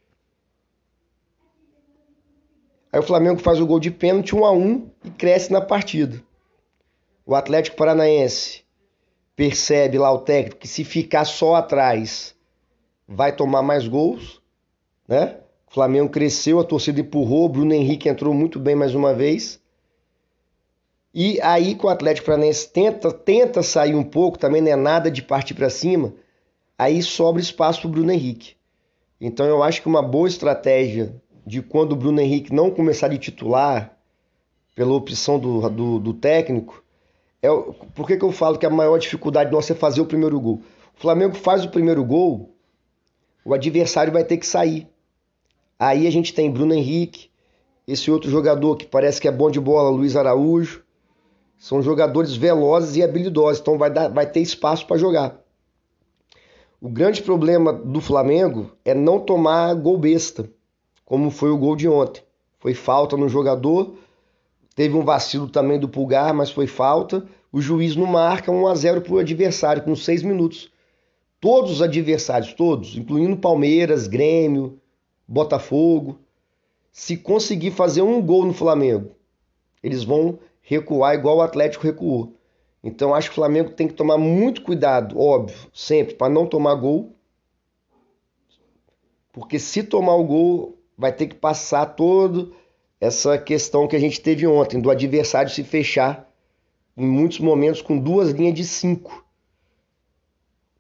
Aí 2.93 2.99
o 3.01 3.05
Flamengo 3.05 3.41
faz 3.41 3.61
o 3.61 3.67
gol 3.67 3.79
de 3.79 3.91
pênalti 3.91 4.35
1 4.35 4.45
a 4.45 4.53
1 4.53 4.91
e 5.05 5.11
cresce 5.11 5.53
na 5.53 5.61
partida. 5.61 6.23
O 7.25 7.35
Atlético 7.35 7.77
Paranaense 7.77 8.65
percebe 9.37 9.97
lá 9.97 10.13
o 10.13 10.19
técnico 10.19 10.59
que 10.59 10.69
se 10.69 10.85
ficar 10.85 11.25
só 11.25 11.55
atrás 11.55 12.37
vai 13.07 13.35
tomar 13.35 13.63
mais 13.63 13.87
gols, 13.87 14.43
né? 15.07 15.42
Flamengo 15.73 16.11
cresceu, 16.11 16.61
a 16.61 16.65
torcida 16.65 17.01
empurrou, 17.01 17.49
Bruno 17.49 17.73
Henrique 17.73 18.07
entrou 18.07 18.35
muito 18.35 18.61
bem 18.61 18.75
mais 18.75 18.95
uma 18.95 19.15
vez. 19.15 19.59
E 21.15 21.41
aí 21.41 21.75
que 21.75 21.87
o 21.87 21.89
Atlético 21.89 22.27
Paranaense 22.27 22.69
tenta, 22.71 23.11
tenta 23.11 23.63
sair 23.63 23.95
um 23.95 24.05
pouco, 24.05 24.39
também 24.39 24.61
não 24.61 24.71
é 24.71 24.77
nada 24.77 25.11
de 25.11 25.23
partir 25.23 25.55
para 25.55 25.71
cima, 25.71 26.13
aí 26.79 27.03
sobra 27.03 27.41
espaço 27.41 27.81
para 27.81 27.89
o 27.89 27.91
Bruno 27.91 28.13
Henrique. 28.13 28.55
Então 29.19 29.47
eu 29.47 29.63
acho 29.63 29.81
que 29.81 29.89
uma 29.89 30.03
boa 30.03 30.29
estratégia 30.29 31.15
de 31.47 31.63
quando 31.63 31.93
o 31.93 31.97
Bruno 31.97 32.21
Henrique 32.21 32.53
não 32.53 32.71
começar 32.71 33.09
de 33.09 33.17
titular, 33.17 33.97
pela 34.75 34.93
opção 34.93 35.39
do, 35.39 35.69
do, 35.71 35.99
do 35.99 36.13
técnico, 36.13 36.85
é, 37.41 37.49
por 37.95 38.07
que, 38.07 38.19
que 38.19 38.25
eu 38.25 38.33
falo 38.33 38.59
que 38.59 38.67
a 38.67 38.71
maior 38.71 38.99
dificuldade 38.99 39.51
nossa 39.51 39.73
é 39.73 39.77
fazer 39.77 40.03
o 40.03 40.07
primeiro 40.07 40.39
gol? 40.39 40.61
O 40.97 41.01
Flamengo 41.01 41.35
faz 41.35 41.65
o 41.65 41.71
primeiro 41.71 42.05
gol, 42.05 42.55
o 43.43 43.55
adversário 43.55 44.13
vai 44.13 44.23
ter 44.23 44.37
que 44.37 44.47
sair. 44.47 44.92
Aí 45.83 46.07
a 46.07 46.13
gente 46.13 46.33
tem 46.33 46.49
Bruno 46.49 46.73
Henrique, 46.73 47.29
esse 47.89 48.09
outro 48.09 48.31
jogador 48.31 48.77
que 48.77 48.87
parece 48.87 49.21
que 49.21 49.27
é 49.27 49.33
bom 49.33 49.51
de 49.51 49.59
bola, 49.59 49.91
Luiz 49.91 50.15
Araújo. 50.15 50.85
São 51.59 51.83
jogadores 51.83 52.37
velozes 52.37 52.95
e 52.95 53.03
habilidosos, 53.03 53.61
então 53.61 53.77
vai, 53.77 53.91
dar, 53.91 54.07
vai 54.07 54.25
ter 54.25 54.39
espaço 54.39 54.87
para 54.87 54.97
jogar. 54.97 55.43
O 56.81 56.89
grande 56.89 57.21
problema 57.21 57.73
do 57.73 58.01
Flamengo 58.01 58.71
é 58.85 58.95
não 58.95 59.19
tomar 59.19 59.75
gol 59.75 59.99
besta 59.99 60.49
como 61.05 61.33
foi 61.33 61.51
o 61.51 61.59
gol 61.59 61.75
de 61.75 61.89
ontem. 61.89 62.23
Foi 62.61 62.75
falta 62.75 63.17
no 63.17 63.29
jogador, 63.29 63.95
teve 64.77 64.97
um 64.97 65.05
vacilo 65.05 65.49
também 65.49 65.81
do 65.81 65.89
Pulgar, 65.89 66.33
mas 66.33 66.53
foi 66.53 66.69
falta. 66.69 67.27
O 67.53 67.61
juiz 67.61 67.97
não 67.97 68.07
marca 68.07 68.53
1 68.53 68.69
a 68.69 68.75
0 68.77 69.01
para 69.01 69.15
o 69.15 69.19
adversário 69.19 69.83
com 69.83 69.97
seis 69.97 70.23
minutos. 70.23 70.71
Todos 71.41 71.73
os 71.73 71.83
adversários, 71.83 72.53
todos, 72.53 72.97
incluindo 72.97 73.37
Palmeiras, 73.37 74.07
Grêmio, 74.07 74.79
Botafogo, 75.33 76.19
se 76.93 77.17
conseguir 77.17 77.71
fazer 77.71 78.03
um 78.03 78.21
gol 78.21 78.45
no 78.45 78.53
Flamengo, 78.53 79.17
eles 79.83 80.05
vão 80.05 80.39
recuar 80.61 81.15
igual 81.15 81.39
o 81.39 81.41
Atlético 81.41 81.85
recuou. 81.85 82.35
Então 82.85 83.15
acho 83.15 83.31
que 83.31 83.33
o 83.33 83.37
Flamengo 83.37 83.71
tem 83.71 83.89
que 83.89 83.95
tomar 83.95 84.19
muito 84.19 84.61
cuidado, 84.61 85.19
óbvio, 85.19 85.57
sempre, 85.73 86.15
para 86.15 86.31
não 86.31 86.47
tomar 86.47 86.75
gol. 86.75 87.17
Porque 89.33 89.59
se 89.59 89.83
tomar 89.83 90.17
o 90.17 90.25
gol, 90.25 90.79
vai 90.99 91.13
ter 91.13 91.29
que 91.29 91.35
passar 91.35 91.87
toda 91.87 92.51
essa 93.01 93.39
questão 93.39 93.89
que 93.89 93.97
a 93.97 93.99
gente 93.99 94.21
teve 94.21 94.47
ontem, 94.47 94.79
do 94.79 94.91
adversário 94.91 95.51
se 95.51 95.65
fechar 95.65 96.31
em 96.95 97.07
muitos 97.07 97.41
momentos 97.41 97.81
com 97.81 97.99
duas 97.99 98.31
linhas 98.33 98.55
de 98.55 98.65
cinco. 98.65 99.25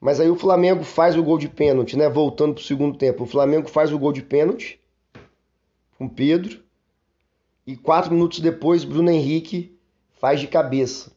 Mas 0.02 0.18
aí 0.18 0.28
o 0.28 0.34
Flamengo 0.34 0.82
faz 0.82 1.16
o 1.16 1.22
gol 1.22 1.38
de 1.38 1.48
pênalti, 1.48 1.96
né? 1.96 2.08
Voltando 2.08 2.54
para 2.54 2.60
o 2.60 2.64
segundo 2.64 2.98
tempo. 2.98 3.22
O 3.22 3.26
Flamengo 3.26 3.68
faz 3.68 3.92
o 3.92 3.98
gol 4.00 4.12
de 4.12 4.20
pênalti 4.20 4.80
com 5.96 6.08
Pedro. 6.08 6.60
E 7.64 7.76
quatro 7.76 8.10
minutos 8.10 8.40
depois, 8.40 8.82
Bruno 8.82 9.12
Henrique 9.12 9.78
faz 10.18 10.40
de 10.40 10.48
cabeça. 10.48 11.12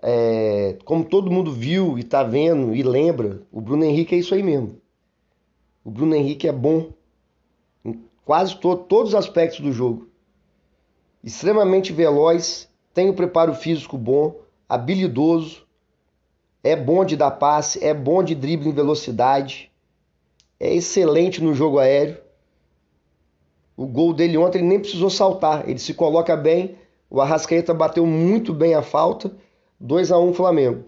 É, 0.00 0.78
como 0.86 1.04
todo 1.04 1.30
mundo 1.30 1.52
viu 1.52 1.98
e 1.98 2.02
tá 2.02 2.22
vendo 2.22 2.74
e 2.74 2.82
lembra, 2.82 3.42
o 3.52 3.60
Bruno 3.60 3.84
Henrique 3.84 4.14
é 4.14 4.18
isso 4.18 4.34
aí 4.34 4.42
mesmo. 4.42 4.80
O 5.84 5.90
Bruno 5.90 6.14
Henrique 6.14 6.48
é 6.48 6.52
bom 6.52 6.88
em 7.84 8.02
quase 8.24 8.56
to 8.56 8.74
todos 8.74 9.10
os 9.10 9.14
aspectos 9.16 9.60
do 9.60 9.70
jogo. 9.70 10.08
Extremamente 11.22 11.92
veloz, 11.92 12.70
tem 12.94 13.10
o 13.10 13.12
um 13.12 13.14
preparo 13.14 13.52
físico 13.52 13.98
bom, 13.98 14.40
habilidoso, 14.66 15.67
é 16.62 16.74
bom 16.74 17.04
de 17.04 17.16
dar 17.16 17.30
passe, 17.32 17.84
é 17.84 17.94
bom 17.94 18.22
de 18.22 18.34
drible 18.34 18.68
em 18.68 18.72
velocidade, 18.72 19.70
é 20.58 20.74
excelente 20.74 21.42
no 21.42 21.54
jogo 21.54 21.78
aéreo. 21.78 22.18
O 23.76 23.86
gol 23.86 24.12
dele 24.12 24.36
ontem 24.36 24.58
ele 24.58 24.66
nem 24.66 24.80
precisou 24.80 25.08
saltar, 25.08 25.68
ele 25.68 25.78
se 25.78 25.94
coloca 25.94 26.36
bem. 26.36 26.76
O 27.08 27.20
Arrascaeta 27.20 27.72
bateu 27.72 28.04
muito 28.04 28.52
bem 28.52 28.74
a 28.74 28.82
falta 28.82 29.34
2 29.78 30.10
a 30.10 30.18
1 30.18 30.34
Flamengo. 30.34 30.84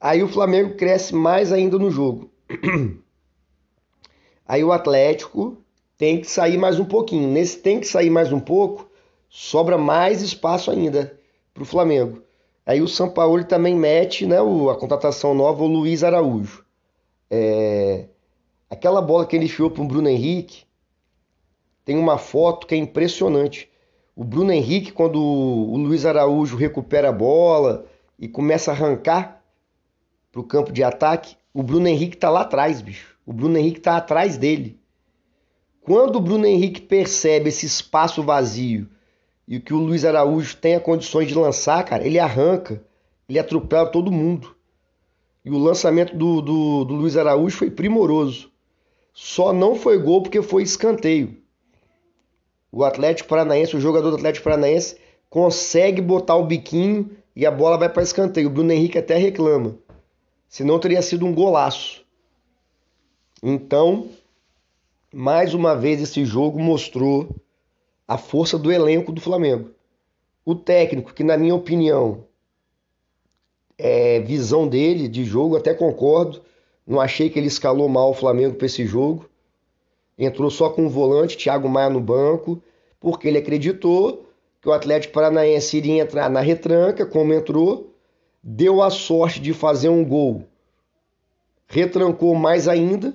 Aí 0.00 0.22
o 0.22 0.28
Flamengo 0.28 0.76
cresce 0.76 1.14
mais 1.14 1.52
ainda 1.52 1.78
no 1.78 1.90
jogo. 1.90 2.30
Aí 4.48 4.62
o 4.64 4.72
Atlético 4.72 5.58
tem 5.98 6.20
que 6.20 6.30
sair 6.30 6.56
mais 6.56 6.78
um 6.78 6.84
pouquinho. 6.84 7.28
Nesse 7.28 7.58
tem 7.58 7.80
que 7.80 7.86
sair 7.86 8.10
mais 8.10 8.32
um 8.32 8.40
pouco, 8.40 8.88
sobra 9.28 9.76
mais 9.76 10.22
espaço 10.22 10.70
ainda 10.70 11.18
para 11.52 11.62
o 11.62 11.66
Flamengo. 11.66 12.22
Aí 12.66 12.82
o 12.82 12.88
São 12.88 13.08
Paulo 13.08 13.44
também 13.44 13.76
mete 13.76 14.26
né, 14.26 14.38
a 14.38 14.74
contratação 14.74 15.32
nova, 15.32 15.62
o 15.62 15.68
Luiz 15.68 16.02
Araújo. 16.02 16.64
É... 17.30 18.08
Aquela 18.68 19.00
bola 19.00 19.24
que 19.24 19.36
ele 19.36 19.44
enfiou 19.44 19.70
para 19.70 19.84
o 19.84 19.86
Bruno 19.86 20.08
Henrique, 20.08 20.64
tem 21.84 21.96
uma 21.96 22.18
foto 22.18 22.66
que 22.66 22.74
é 22.74 22.78
impressionante. 22.78 23.70
O 24.16 24.24
Bruno 24.24 24.50
Henrique, 24.50 24.90
quando 24.90 25.22
o 25.22 25.76
Luiz 25.76 26.04
Araújo 26.04 26.56
recupera 26.56 27.10
a 27.10 27.12
bola 27.12 27.86
e 28.18 28.26
começa 28.26 28.72
a 28.72 28.74
arrancar 28.74 29.40
para 30.32 30.40
o 30.40 30.44
campo 30.44 30.72
de 30.72 30.82
ataque, 30.82 31.36
o 31.54 31.62
Bruno 31.62 31.86
Henrique 31.86 32.16
está 32.16 32.28
lá 32.28 32.40
atrás, 32.40 32.80
bicho. 32.82 33.16
O 33.24 33.32
Bruno 33.32 33.56
Henrique 33.56 33.78
está 33.78 33.96
atrás 33.96 34.36
dele. 34.36 34.80
Quando 35.80 36.16
o 36.16 36.20
Bruno 36.20 36.44
Henrique 36.44 36.80
percebe 36.80 37.50
esse 37.50 37.66
espaço 37.66 38.20
vazio 38.24 38.88
e 39.46 39.60
que 39.60 39.72
o 39.72 39.78
Luiz 39.78 40.04
Araújo 40.04 40.56
tenha 40.56 40.80
condições 40.80 41.28
de 41.28 41.34
lançar, 41.34 41.84
cara, 41.84 42.06
ele 42.06 42.18
arranca, 42.18 42.82
ele 43.28 43.38
atropela 43.38 43.86
todo 43.86 44.10
mundo. 44.10 44.54
E 45.44 45.50
o 45.50 45.58
lançamento 45.58 46.16
do, 46.16 46.40
do, 46.40 46.84
do 46.84 46.94
Luiz 46.94 47.16
Araújo 47.16 47.56
foi 47.56 47.70
primoroso. 47.70 48.50
Só 49.12 49.52
não 49.52 49.74
foi 49.74 49.98
gol 49.98 50.22
porque 50.22 50.42
foi 50.42 50.62
escanteio 50.62 51.36
o 52.76 52.84
Atlético 52.84 53.30
Paranaense, 53.30 53.74
o 53.74 53.80
jogador 53.80 54.10
do 54.10 54.16
Atlético 54.16 54.44
Paranaense, 54.44 54.98
consegue 55.30 56.02
botar 56.02 56.36
o 56.36 56.44
biquinho 56.44 57.10
e 57.34 57.46
a 57.46 57.50
bola 57.50 57.78
vai 57.78 57.88
para 57.88 58.02
escanteio. 58.02 58.48
O 58.48 58.50
Bruno 58.50 58.70
Henrique 58.70 58.98
até 58.98 59.16
reclama. 59.16 59.78
Senão 60.46 60.78
teria 60.78 61.00
sido 61.00 61.24
um 61.24 61.34
golaço. 61.34 62.04
Então, 63.42 64.10
mais 65.10 65.54
uma 65.54 65.74
vez 65.74 66.02
esse 66.02 66.22
jogo 66.26 66.58
mostrou 66.58 67.34
a 68.06 68.16
força 68.16 68.58
do 68.58 68.70
elenco 68.70 69.12
do 69.12 69.20
Flamengo. 69.20 69.70
O 70.44 70.54
técnico, 70.54 71.12
que 71.12 71.24
na 71.24 71.36
minha 71.36 71.54
opinião 71.54 72.24
é 73.76 74.20
visão 74.20 74.66
dele 74.68 75.08
de 75.08 75.24
jogo, 75.24 75.56
até 75.56 75.74
concordo. 75.74 76.40
Não 76.86 77.00
achei 77.00 77.28
que 77.28 77.38
ele 77.38 77.48
escalou 77.48 77.88
mal 77.88 78.10
o 78.10 78.14
Flamengo 78.14 78.54
para 78.54 78.66
esse 78.66 78.86
jogo. 78.86 79.28
Entrou 80.16 80.50
só 80.50 80.70
com 80.70 80.86
o 80.86 80.90
volante, 80.90 81.36
Thiago 81.36 81.68
Maia 81.68 81.90
no 81.90 82.00
banco, 82.00 82.62
porque 83.00 83.28
ele 83.28 83.38
acreditou 83.38 84.26
que 84.62 84.68
o 84.68 84.72
Atlético 84.72 85.14
Paranaense 85.14 85.76
iria 85.76 86.02
entrar 86.02 86.30
na 86.30 86.40
retranca, 86.40 87.04
como 87.04 87.34
entrou, 87.34 87.92
deu 88.42 88.82
a 88.82 88.90
sorte 88.90 89.40
de 89.40 89.52
fazer 89.52 89.88
um 89.88 90.04
gol, 90.04 90.44
retrancou 91.66 92.34
mais 92.34 92.68
ainda 92.68 93.12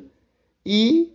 e 0.65 1.11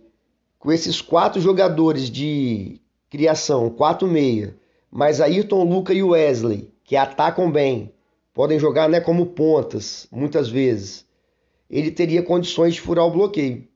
com 0.59 0.71
esses 0.71 1.01
quatro 1.01 1.39
jogadores 1.39 2.09
de 2.09 2.81
criação, 3.09 3.69
quatro 3.69 4.07
meia, 4.07 4.55
mais 4.91 5.21
Ayrton, 5.21 5.63
Luca 5.63 5.93
e 5.93 6.03
Wesley, 6.03 6.71
que 6.83 6.95
atacam 6.95 7.51
bem, 7.51 7.93
podem 8.33 8.59
jogar 8.59 8.87
né, 8.89 8.99
como 8.99 9.27
pontas, 9.27 10.07
muitas 10.11 10.49
vezes, 10.49 11.05
ele 11.69 11.91
teria 11.91 12.23
condições 12.23 12.73
de 12.73 12.81
furar 12.81 13.05
o 13.05 13.11
bloqueio. 13.11 13.67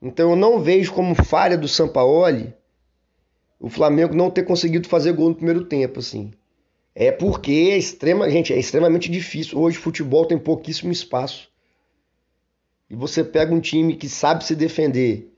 Então 0.00 0.30
eu 0.30 0.36
não 0.36 0.60
vejo 0.60 0.92
como 0.92 1.14
falha 1.14 1.56
do 1.56 1.66
Sampaoli 1.66 2.54
o 3.58 3.68
Flamengo 3.68 4.14
não 4.14 4.30
ter 4.30 4.44
conseguido 4.44 4.88
fazer 4.88 5.12
gol 5.12 5.30
no 5.30 5.34
primeiro 5.34 5.64
tempo, 5.64 5.98
assim. 5.98 6.32
É 6.94 7.10
porque 7.10 7.70
é 7.72 7.76
extrema, 7.76 8.28
gente, 8.30 8.52
é 8.52 8.58
extremamente 8.58 9.10
difícil. 9.10 9.58
Hoje 9.58 9.78
futebol 9.78 10.26
tem 10.26 10.38
pouquíssimo 10.38 10.92
espaço. 10.92 11.48
E 12.88 12.94
você 12.94 13.24
pega 13.24 13.54
um 13.54 13.60
time 13.60 13.96
que 13.96 14.08
sabe 14.08 14.44
se 14.44 14.54
defender, 14.54 15.32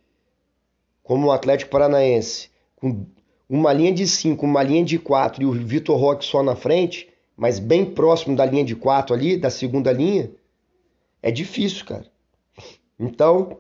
como 1.03 1.29
o 1.29 1.33
Atlético 1.33 1.71
Paranaense, 1.71 2.51
com 2.81 3.07
uma 3.49 3.73
linha 3.73 3.93
de 3.93 4.07
5, 4.07 4.45
uma 4.45 4.63
linha 4.63 4.85
de 4.85 4.99
4 4.99 5.43
e 5.43 5.47
o 5.47 5.53
Vitor 5.53 5.99
Roque 5.99 6.25
só 6.25 6.43
na 6.43 6.57
frente, 6.57 7.09
mas 7.37 7.59
bem 7.59 7.85
próximo 7.85 8.37
da 8.37 8.45
linha 8.45 8.65
de 8.65 8.77
4 8.77 9.15
ali, 9.15 9.37
da 9.37 9.51
segunda 9.51 9.93
linha, 9.93 10.31
é 11.23 11.31
difícil, 11.31 11.85
cara. 11.85 12.07
Então, 12.99 13.59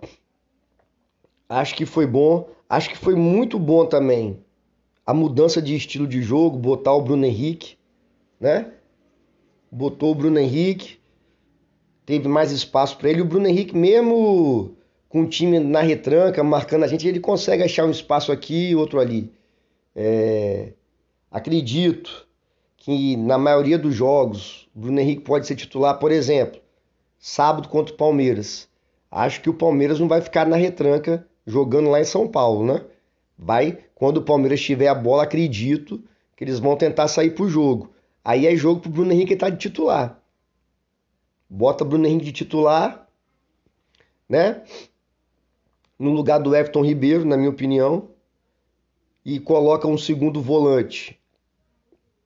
Acho 1.48 1.74
que 1.74 1.86
foi 1.86 2.06
bom. 2.06 2.50
Acho 2.68 2.90
que 2.90 2.98
foi 2.98 3.14
muito 3.14 3.58
bom 3.58 3.86
também 3.86 4.38
a 5.06 5.14
mudança 5.14 5.62
de 5.62 5.74
estilo 5.74 6.06
de 6.06 6.20
jogo, 6.20 6.58
botar 6.58 6.92
o 6.92 7.00
Bruno 7.00 7.24
Henrique, 7.24 7.78
né? 8.38 8.70
Botou 9.72 10.12
o 10.12 10.14
Bruno 10.14 10.38
Henrique, 10.38 10.98
teve 12.04 12.28
mais 12.28 12.52
espaço 12.52 12.98
para 12.98 13.08
ele. 13.08 13.22
O 13.22 13.24
Bruno 13.24 13.46
Henrique, 13.46 13.74
mesmo 13.74 14.76
com 15.08 15.22
o 15.22 15.28
time 15.28 15.58
na 15.58 15.80
retranca, 15.80 16.42
marcando 16.44 16.84
a 16.84 16.86
gente, 16.86 17.06
ele 17.08 17.20
consegue 17.20 17.62
achar 17.62 17.84
um 17.84 17.90
espaço 17.90 18.30
aqui 18.30 18.70
e 18.70 18.76
outro 18.76 19.00
ali. 19.00 19.32
É... 19.94 20.72
Acredito 21.30 22.26
que 22.76 23.16
na 23.16 23.36
maioria 23.36 23.78
dos 23.78 23.94
jogos, 23.94 24.68
Bruno 24.74 25.00
Henrique 25.00 25.22
pode 25.22 25.46
ser 25.46 25.56
titular, 25.56 25.98
por 25.98 26.10
exemplo, 26.10 26.60
sábado 27.18 27.68
contra 27.68 27.94
o 27.94 27.96
Palmeiras. 27.96 28.68
Acho 29.10 29.40
que 29.40 29.50
o 29.50 29.54
Palmeiras 29.54 29.98
não 29.98 30.08
vai 30.08 30.20
ficar 30.20 30.46
na 30.46 30.56
retranca 30.56 31.26
jogando 31.46 31.90
lá 31.90 32.00
em 32.00 32.04
São 32.04 32.28
Paulo, 32.28 32.64
né? 32.64 32.84
Vai, 33.36 33.78
quando 33.94 34.18
o 34.18 34.22
Palmeiras 34.22 34.60
tiver 34.60 34.88
a 34.88 34.94
bola, 34.94 35.22
acredito 35.22 36.02
que 36.36 36.44
eles 36.44 36.58
vão 36.58 36.76
tentar 36.76 37.08
sair 37.08 37.30
pro 37.30 37.48
jogo. 37.48 37.90
Aí 38.24 38.46
é 38.46 38.54
jogo 38.54 38.80
pro 38.80 38.90
Bruno 38.90 39.12
Henrique 39.12 39.32
estar 39.32 39.50
de 39.50 39.58
titular. 39.58 40.20
Bota 41.48 41.84
Bruno 41.84 42.06
Henrique 42.06 42.26
de 42.26 42.32
titular, 42.32 43.08
né? 44.28 44.62
No 45.98 46.10
lugar 46.10 46.38
do 46.38 46.54
Everton 46.54 46.84
Ribeiro, 46.84 47.24
na 47.24 47.36
minha 47.36 47.50
opinião. 47.50 48.08
E 49.24 49.40
coloca 49.40 49.88
um 49.88 49.98
segundo 49.98 50.40
volante. 50.40 51.18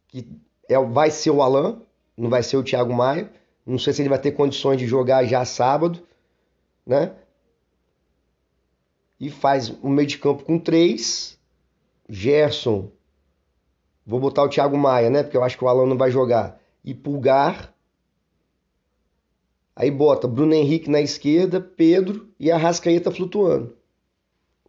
Que 0.08 0.26
é, 0.68 0.78
vai 0.78 1.10
ser 1.10 1.30
o 1.30 1.42
Alain, 1.42 1.80
não 2.16 2.28
vai 2.28 2.42
ser 2.42 2.56
o 2.56 2.62
Thiago 2.62 2.92
Maia. 2.92 3.32
Não 3.64 3.78
sei 3.78 3.92
se 3.92 4.02
ele 4.02 4.08
vai 4.08 4.18
ter 4.18 4.32
condições 4.32 4.78
de 4.78 4.86
jogar 4.86 5.24
já 5.24 5.44
sábado, 5.44 6.02
né? 6.86 7.14
e 9.22 9.30
faz 9.30 9.72
um 9.84 9.88
meio 9.88 10.08
de 10.08 10.18
campo 10.18 10.42
com 10.42 10.58
três. 10.58 11.38
Gerson, 12.08 12.90
vou 14.04 14.18
botar 14.18 14.42
o 14.42 14.48
Thiago 14.48 14.76
Maia, 14.76 15.08
né? 15.08 15.22
Porque 15.22 15.36
eu 15.36 15.44
acho 15.44 15.56
que 15.56 15.64
o 15.64 15.68
Alan 15.68 15.86
não 15.86 15.96
vai 15.96 16.10
jogar. 16.10 16.60
E 16.84 16.92
Pulgar. 16.92 17.71
Aí 19.74 19.90
bota 19.90 20.28
Bruno 20.28 20.54
Henrique 20.54 20.90
na 20.90 21.00
esquerda, 21.00 21.60
Pedro 21.60 22.28
e 22.38 22.50
Arrascaeta 22.50 23.10
flutuando. 23.10 23.74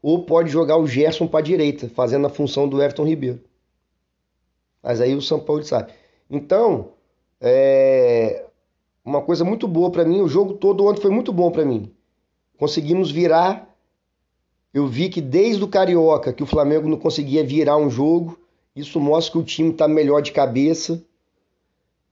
ou 0.03 0.25
pode 0.25 0.50
jogar 0.50 0.75
o 0.77 0.86
Gerson 0.86 1.25
para 1.25 1.39
a 1.39 1.43
direita, 1.43 1.88
fazendo 1.88 2.27
a 2.27 2.29
função 2.29 2.67
do 2.67 2.83
Everton 2.83 3.05
Ribeiro. 3.05 3.39
Mas 4.83 5.00
aí 5.00 5.15
o 5.15 5.22
São 5.22 5.39
Paulo 5.39 5.63
sabe. 5.63 5.93
Então, 6.29 6.89
é 7.39 8.45
uma 9.05 9.22
coisa 9.22 9.45
muito 9.45 9.65
boa 9.65 9.89
para 9.89 10.03
mim. 10.03 10.19
O 10.19 10.27
jogo 10.27 10.55
todo 10.55 10.86
ontem 10.86 11.01
foi 11.01 11.10
muito 11.10 11.31
bom 11.31 11.50
para 11.50 11.63
mim. 11.63 11.89
Conseguimos 12.57 13.10
virar. 13.10 13.74
Eu 14.74 14.88
vi 14.88 15.07
que 15.07 15.22
desde 15.22 15.63
o 15.63 15.69
Carioca 15.69 16.33
que 16.33 16.43
o 16.43 16.48
Flamengo 16.48 16.89
não 16.89 16.98
conseguia 16.98 17.45
virar 17.45 17.77
um 17.77 17.89
jogo. 17.89 18.38
Isso 18.75 19.00
mostra 19.00 19.31
que 19.31 19.38
o 19.38 19.43
time 19.43 19.69
está 19.69 19.88
melhor 19.88 20.22
de 20.22 20.33
cabeça. 20.33 21.01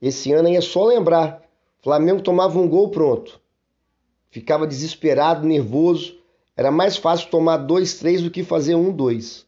Esse 0.00 0.32
ano 0.32 0.48
aí 0.48 0.56
é 0.56 0.60
só 0.62 0.86
lembrar. 0.86 1.41
Flamengo 1.82 2.22
tomava 2.22 2.58
um 2.58 2.68
gol 2.68 2.90
pronto. 2.90 3.40
Ficava 4.30 4.66
desesperado, 4.66 5.46
nervoso. 5.46 6.16
Era 6.56 6.70
mais 6.70 6.96
fácil 6.96 7.28
tomar 7.28 7.56
dois, 7.56 7.98
três 7.98 8.22
do 8.22 8.30
que 8.30 8.44
fazer 8.44 8.76
um, 8.76 8.92
dois. 8.92 9.46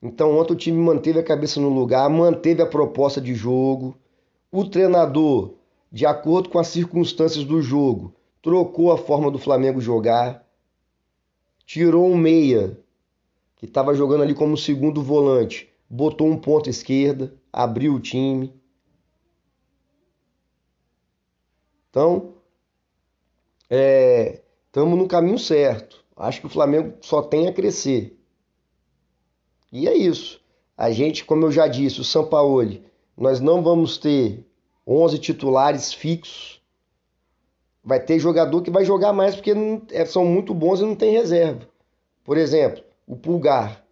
Então 0.00 0.38
ontem 0.38 0.52
o 0.52 0.56
time 0.56 0.78
manteve 0.78 1.18
a 1.18 1.24
cabeça 1.24 1.58
no 1.60 1.70
lugar, 1.70 2.08
manteve 2.08 2.62
a 2.62 2.66
proposta 2.66 3.20
de 3.20 3.34
jogo. 3.34 3.96
O 4.52 4.64
treinador, 4.64 5.54
de 5.90 6.06
acordo 6.06 6.50
com 6.50 6.58
as 6.58 6.68
circunstâncias 6.68 7.42
do 7.44 7.60
jogo, 7.60 8.14
trocou 8.40 8.92
a 8.92 8.98
forma 8.98 9.30
do 9.30 9.38
Flamengo 9.38 9.80
jogar. 9.80 10.46
Tirou 11.66 12.06
um 12.06 12.16
meia, 12.16 12.78
que 13.56 13.64
estava 13.64 13.94
jogando 13.94 14.22
ali 14.22 14.34
como 14.34 14.56
segundo 14.56 15.02
volante, 15.02 15.68
botou 15.88 16.28
um 16.28 16.36
ponto 16.36 16.68
esquerda, 16.68 17.34
abriu 17.50 17.94
o 17.94 18.00
time. 18.00 18.52
Então, 21.94 22.34
estamos 23.70 24.94
é, 24.94 24.96
no 24.96 25.06
caminho 25.06 25.38
certo. 25.38 26.04
Acho 26.16 26.40
que 26.40 26.46
o 26.48 26.50
Flamengo 26.50 26.94
só 27.00 27.22
tem 27.22 27.46
a 27.46 27.52
crescer. 27.52 28.18
E 29.70 29.86
é 29.86 29.94
isso. 29.94 30.40
A 30.76 30.90
gente, 30.90 31.24
como 31.24 31.46
eu 31.46 31.52
já 31.52 31.68
disse, 31.68 32.00
o 32.00 32.04
Sampaoli, 32.04 32.84
nós 33.16 33.38
não 33.38 33.62
vamos 33.62 33.96
ter 33.96 34.44
11 34.84 35.20
titulares 35.20 35.92
fixos. 35.92 36.60
Vai 37.84 38.00
ter 38.00 38.18
jogador 38.18 38.60
que 38.60 38.72
vai 38.72 38.84
jogar 38.84 39.12
mais 39.12 39.36
porque 39.36 39.52
é, 39.92 40.04
são 40.04 40.24
muito 40.24 40.52
bons 40.52 40.80
e 40.80 40.82
não 40.82 40.96
tem 40.96 41.12
reserva. 41.12 41.68
Por 42.24 42.36
exemplo, 42.36 42.82
o 43.06 43.14
Pulgar, 43.14 43.84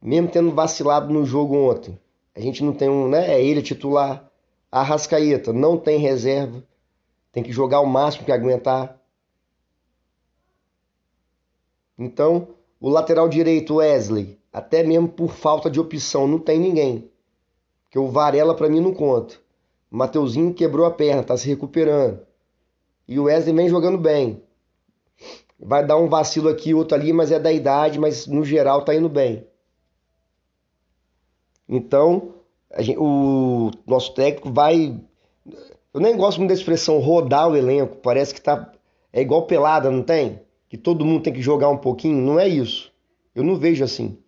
mesmo 0.00 0.30
tendo 0.30 0.54
vacilado 0.54 1.12
no 1.12 1.26
jogo 1.26 1.54
ontem, 1.54 1.98
a 2.34 2.40
gente 2.40 2.64
não 2.64 2.72
tem 2.72 2.88
um, 2.88 3.06
né? 3.06 3.34
É 3.34 3.44
ele 3.44 3.60
titular. 3.60 4.26
A 4.72 4.82
Rascaeta 4.82 5.52
não 5.52 5.76
tem 5.76 5.98
reserva. 5.98 6.64
Tem 7.36 7.42
que 7.42 7.52
jogar 7.52 7.80
o 7.80 7.86
máximo 7.86 8.24
que 8.24 8.32
aguentar. 8.32 8.98
Então, 11.98 12.48
o 12.80 12.88
lateral 12.88 13.28
direito 13.28 13.74
Wesley 13.74 14.40
até 14.56 14.82
mesmo 14.82 15.06
por 15.06 15.34
falta 15.34 15.70
de 15.70 15.78
opção, 15.78 16.26
não 16.26 16.38
tem 16.38 16.58
ninguém. 16.58 17.10
Porque 17.82 17.98
o 17.98 18.08
Varela 18.08 18.54
para 18.54 18.70
mim 18.70 18.80
não 18.80 18.94
conta. 18.94 19.34
O 19.92 19.98
Mateuzinho 19.98 20.54
quebrou 20.54 20.86
a 20.86 20.90
perna, 20.90 21.22
tá 21.22 21.36
se 21.36 21.46
recuperando. 21.46 22.26
E 23.06 23.18
o 23.18 23.24
Wesley 23.24 23.54
vem 23.54 23.68
jogando 23.68 23.98
bem. 23.98 24.42
Vai 25.60 25.84
dar 25.84 25.98
um 25.98 26.08
vacilo 26.08 26.48
aqui, 26.48 26.72
outro 26.72 26.96
ali, 26.96 27.12
mas 27.12 27.30
é 27.30 27.38
da 27.38 27.52
idade, 27.52 27.98
mas 27.98 28.26
no 28.26 28.46
geral 28.46 28.82
tá 28.82 28.94
indo 28.94 29.10
bem. 29.10 29.46
Então, 31.68 32.36
gente, 32.78 32.98
o 32.98 33.70
nosso 33.86 34.14
técnico 34.14 34.50
vai. 34.50 34.98
Eu 35.96 36.00
nem 36.00 36.16
gosto 36.16 36.38
muito 36.38 36.50
da 36.50 36.54
expressão 36.54 36.98
rodar 36.98 37.48
o 37.48 37.56
elenco. 37.56 37.96
Parece 37.96 38.32
que 38.32 38.40
tá. 38.40 38.72
É 39.12 39.20
igual 39.20 39.46
pelada, 39.46 39.90
não 39.90 40.02
tem? 40.02 40.40
Que 40.68 40.76
todo 40.76 41.04
mundo 41.04 41.22
tem 41.22 41.32
que 41.32 41.42
jogar 41.42 41.68
um 41.68 41.78
pouquinho. 41.78 42.20
Não 42.20 42.38
é 42.38 42.46
isso. 42.46 42.92
Eu 43.34 43.42
não 43.42 43.56
vejo 43.56 43.82
assim 43.82 44.18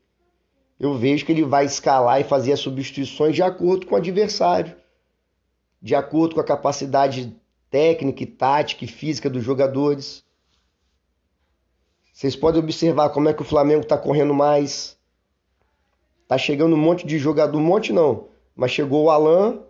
eu 0.78 0.94
vejo 0.94 1.26
que 1.26 1.32
ele 1.32 1.44
vai 1.44 1.64
escalar 1.64 2.20
e 2.20 2.25
fazer 2.25 2.52
as 2.52 2.60
substituições 2.60 3.34
de 3.34 3.42
acordo 3.42 3.87
com 3.87 3.94
o 3.94 3.98
adversário, 3.98 4.76
de 5.83 5.94
acordo 5.94 6.35
com 6.35 6.40
a 6.40 6.44
capacidade 6.44 7.37
técnica, 7.68 8.24
tática 8.26 8.85
e 8.85 8.88
física 8.88 9.28
dos 9.28 9.42
jogadores. 9.42 10.24
Vocês 12.12 12.37
podem 12.37 12.61
observar 12.61 13.11
como 13.11 13.28
é 13.28 13.35
que 13.35 13.42
o 13.42 13.44
Flamengo 13.44 13.83
está 13.83 13.98
correndo 13.98 14.33
mais. 14.33 14.96
Tá 16.28 16.38
chegando 16.38 16.74
um 16.74 16.78
monte 16.78 17.07
de 17.07 17.18
jogador, 17.18 17.59
um 17.59 17.62
monte 17.62 17.92
não, 17.92 18.28
mas 18.54 18.70
chegou 18.70 19.04
o 19.04 19.11
Alan, 19.11 19.61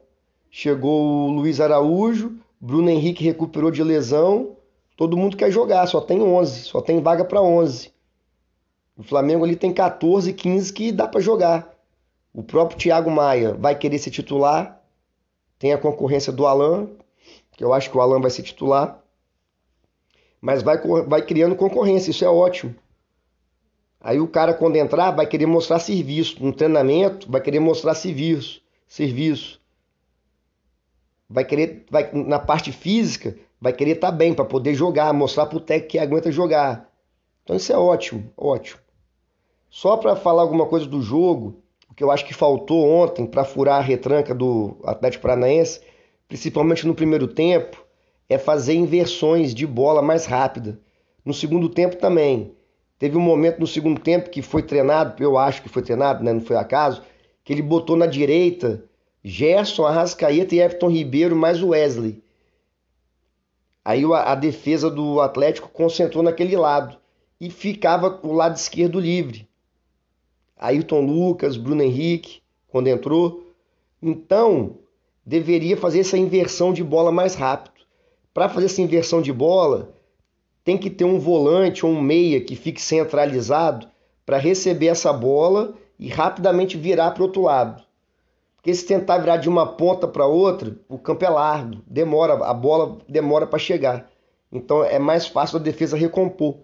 chegou 0.50 1.28
o 1.28 1.30
Luiz 1.30 1.60
Araújo, 1.60 2.38
Bruno 2.60 2.90
Henrique 2.90 3.24
recuperou 3.24 3.70
de 3.70 3.82
lesão. 3.82 4.56
Todo 4.96 5.16
mundo 5.16 5.36
quer 5.36 5.50
jogar, 5.50 5.86
só 5.86 6.00
tem 6.00 6.20
11, 6.20 6.62
só 6.62 6.80
tem 6.80 7.00
vaga 7.00 7.24
para 7.24 7.40
11. 7.40 7.92
O 8.96 9.02
Flamengo 9.02 9.44
ali 9.44 9.54
tem 9.54 9.72
14, 9.72 10.32
15 10.32 10.72
que 10.72 10.90
dá 10.90 11.06
para 11.06 11.20
jogar. 11.20 11.72
O 12.34 12.42
próprio 12.42 12.78
Thiago 12.78 13.10
Maia 13.10 13.54
vai 13.54 13.76
querer 13.76 13.98
ser 13.98 14.10
titular. 14.10 14.82
Tem 15.58 15.72
a 15.72 15.78
concorrência 15.78 16.32
do 16.32 16.46
Alan, 16.46 16.88
que 17.56 17.62
eu 17.62 17.72
acho 17.72 17.90
que 17.90 17.96
o 17.96 18.00
Alan 18.00 18.20
vai 18.20 18.30
ser 18.30 18.42
titular. 18.42 19.02
Mas 20.40 20.62
vai, 20.62 20.78
vai 21.06 21.22
criando 21.22 21.56
concorrência, 21.56 22.10
isso 22.10 22.24
é 22.24 22.28
ótimo. 22.28 22.74
Aí 24.00 24.20
o 24.20 24.28
cara, 24.28 24.54
quando 24.54 24.76
entrar, 24.76 25.10
vai 25.10 25.26
querer 25.26 25.46
mostrar 25.46 25.78
serviço. 25.78 26.42
No 26.44 26.52
treinamento, 26.52 27.30
vai 27.30 27.40
querer 27.40 27.60
mostrar 27.60 27.94
serviço. 27.94 28.62
serviço. 28.86 29.57
Vai 31.28 31.44
querer, 31.44 31.84
vai, 31.90 32.10
na 32.12 32.38
parte 32.38 32.72
física, 32.72 33.36
vai 33.60 33.72
querer 33.72 33.92
estar 33.92 34.10
tá 34.10 34.16
bem 34.16 34.32
para 34.32 34.44
poder 34.44 34.74
jogar, 34.74 35.12
mostrar 35.12 35.46
para 35.46 35.58
o 35.58 35.60
técnico 35.60 35.90
que 35.92 35.98
aguenta 35.98 36.32
jogar. 36.32 36.90
Então 37.44 37.56
isso 37.56 37.72
é 37.72 37.76
ótimo, 37.76 38.30
ótimo. 38.36 38.80
Só 39.70 39.96
para 39.96 40.16
falar 40.16 40.42
alguma 40.42 40.66
coisa 40.66 40.86
do 40.86 41.02
jogo, 41.02 41.62
o 41.90 41.94
que 41.94 42.02
eu 42.02 42.10
acho 42.10 42.24
que 42.24 42.32
faltou 42.32 42.88
ontem 42.88 43.26
para 43.26 43.44
furar 43.44 43.78
a 43.78 43.82
retranca 43.82 44.34
do 44.34 44.76
Atlético 44.84 45.22
Paranaense, 45.22 45.80
principalmente 46.26 46.86
no 46.86 46.94
primeiro 46.94 47.28
tempo, 47.28 47.84
é 48.28 48.38
fazer 48.38 48.74
inversões 48.74 49.54
de 49.54 49.66
bola 49.66 50.02
mais 50.02 50.26
rápida. 50.26 50.80
No 51.24 51.34
segundo 51.34 51.68
tempo 51.68 51.96
também. 51.96 52.54
Teve 52.98 53.16
um 53.16 53.20
momento 53.20 53.60
no 53.60 53.66
segundo 53.66 54.00
tempo 54.00 54.28
que 54.28 54.42
foi 54.42 54.62
treinado, 54.62 55.22
eu 55.22 55.38
acho 55.38 55.62
que 55.62 55.68
foi 55.68 55.82
treinado, 55.82 56.24
né? 56.24 56.32
não 56.32 56.40
foi 56.40 56.56
acaso, 56.56 57.02
que 57.44 57.52
ele 57.52 57.62
botou 57.62 57.96
na 57.96 58.06
direita 58.06 58.84
Gerson, 59.24 59.84
Arrascaeta 59.84 60.54
e 60.54 60.60
Everton 60.60 60.88
Ribeiro 60.88 61.34
mais 61.34 61.62
o 61.62 61.68
Wesley. 61.68 62.22
Aí 63.84 64.04
a, 64.04 64.32
a 64.32 64.34
defesa 64.34 64.90
do 64.90 65.20
Atlético 65.20 65.68
concentrou 65.68 66.22
naquele 66.22 66.56
lado 66.56 66.96
e 67.40 67.50
ficava 67.50 68.20
o 68.22 68.32
lado 68.32 68.56
esquerdo 68.56 69.00
livre. 69.00 69.48
Ayrton 70.56 71.00
Lucas, 71.00 71.56
Bruno 71.56 71.82
Henrique, 71.82 72.42
quando 72.66 72.88
entrou. 72.88 73.54
Então, 74.02 74.76
deveria 75.24 75.76
fazer 75.76 76.00
essa 76.00 76.18
inversão 76.18 76.72
de 76.72 76.82
bola 76.82 77.12
mais 77.12 77.34
rápido. 77.34 77.78
Para 78.34 78.48
fazer 78.48 78.66
essa 78.66 78.82
inversão 78.82 79.22
de 79.22 79.32
bola, 79.32 79.94
tem 80.64 80.76
que 80.76 80.90
ter 80.90 81.04
um 81.04 81.18
volante 81.18 81.86
ou 81.86 81.92
um 81.92 82.00
meia 82.00 82.40
que 82.40 82.54
fique 82.54 82.80
centralizado 82.80 83.88
para 84.26 84.36
receber 84.36 84.88
essa 84.88 85.12
bola 85.12 85.74
e 85.98 86.08
rapidamente 86.08 86.76
virar 86.76 87.12
para 87.12 87.22
o 87.22 87.26
outro 87.26 87.42
lado. 87.42 87.87
Porque 88.68 88.74
se 88.76 88.84
tentar 88.84 89.16
virar 89.16 89.38
de 89.38 89.48
uma 89.48 89.66
ponta 89.66 90.06
para 90.06 90.26
outra, 90.26 90.76
o 90.90 90.98
campo 90.98 91.24
é 91.24 91.28
largo, 91.30 91.80
demora, 91.86 92.34
a 92.34 92.52
bola 92.52 92.98
demora 93.08 93.46
para 93.46 93.58
chegar. 93.58 94.10
Então 94.52 94.84
é 94.84 94.98
mais 94.98 95.26
fácil 95.26 95.56
a 95.56 95.62
defesa 95.62 95.96
recompor. 95.96 96.58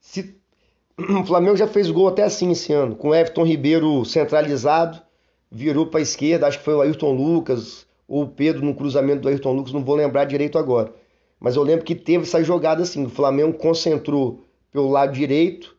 Se 0.00 0.34
o 0.98 1.24
Flamengo 1.24 1.56
já 1.56 1.68
fez 1.68 1.88
gol 1.88 2.08
até 2.08 2.24
assim 2.24 2.50
esse 2.50 2.72
ano, 2.72 2.96
com 2.96 3.10
o 3.10 3.14
Everton 3.14 3.44
Ribeiro 3.44 4.04
centralizado, 4.04 5.00
virou 5.48 5.86
para 5.86 6.00
a 6.00 6.02
esquerda, 6.02 6.48
acho 6.48 6.58
que 6.58 6.64
foi 6.64 6.74
o 6.74 6.80
Ayrton 6.80 7.12
Lucas 7.12 7.86
ou 8.08 8.24
o 8.24 8.28
Pedro 8.28 8.64
no 8.64 8.74
cruzamento 8.74 9.20
do 9.20 9.28
Ayrton 9.28 9.52
Lucas, 9.52 9.72
não 9.72 9.84
vou 9.84 9.94
lembrar 9.94 10.24
direito 10.24 10.58
agora. 10.58 10.92
Mas 11.38 11.54
eu 11.54 11.62
lembro 11.62 11.84
que 11.84 11.94
teve 11.94 12.24
essa 12.24 12.42
jogada 12.42 12.82
assim, 12.82 13.06
o 13.06 13.08
Flamengo 13.08 13.56
concentrou 13.56 14.42
pelo 14.72 14.90
lado 14.90 15.12
direito, 15.12 15.76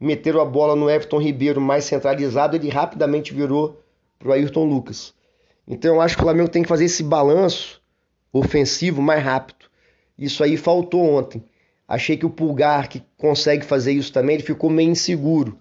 meteram 0.00 0.40
a 0.40 0.44
bola 0.44 0.74
no 0.74 0.90
Everton 0.90 1.20
Ribeiro 1.20 1.60
mais 1.60 1.84
centralizado, 1.84 2.56
ele 2.56 2.68
rapidamente 2.68 3.32
virou 3.32 3.85
para 4.18 4.28
o 4.28 4.32
Ayrton 4.32 4.64
Lucas. 4.64 5.14
Então 5.66 5.94
eu 5.94 6.00
acho 6.00 6.16
que 6.16 6.22
o 6.22 6.24
Flamengo 6.24 6.48
tem 6.48 6.62
que 6.62 6.68
fazer 6.68 6.84
esse 6.84 7.02
balanço 7.02 7.80
ofensivo 8.32 9.02
mais 9.02 9.22
rápido. 9.22 9.66
Isso 10.18 10.42
aí 10.42 10.56
faltou 10.56 11.02
ontem. 11.02 11.44
Achei 11.88 12.16
que 12.16 12.26
o 12.26 12.30
Pulgar, 12.30 12.88
que 12.88 13.02
consegue 13.16 13.64
fazer 13.64 13.92
isso 13.92 14.12
também, 14.12 14.34
ele 14.34 14.42
ficou 14.42 14.68
meio 14.68 14.90
inseguro 14.90 15.58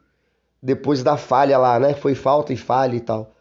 depois 0.61 1.03
da 1.03 1.15
falha 1.15 1.57
lá, 1.57 1.79
né? 1.79 1.93
Foi 1.93 2.15
falta 2.15 2.51
e 2.51 2.57
falha 2.57 2.95
e 2.95 2.99
tal. 2.99 3.35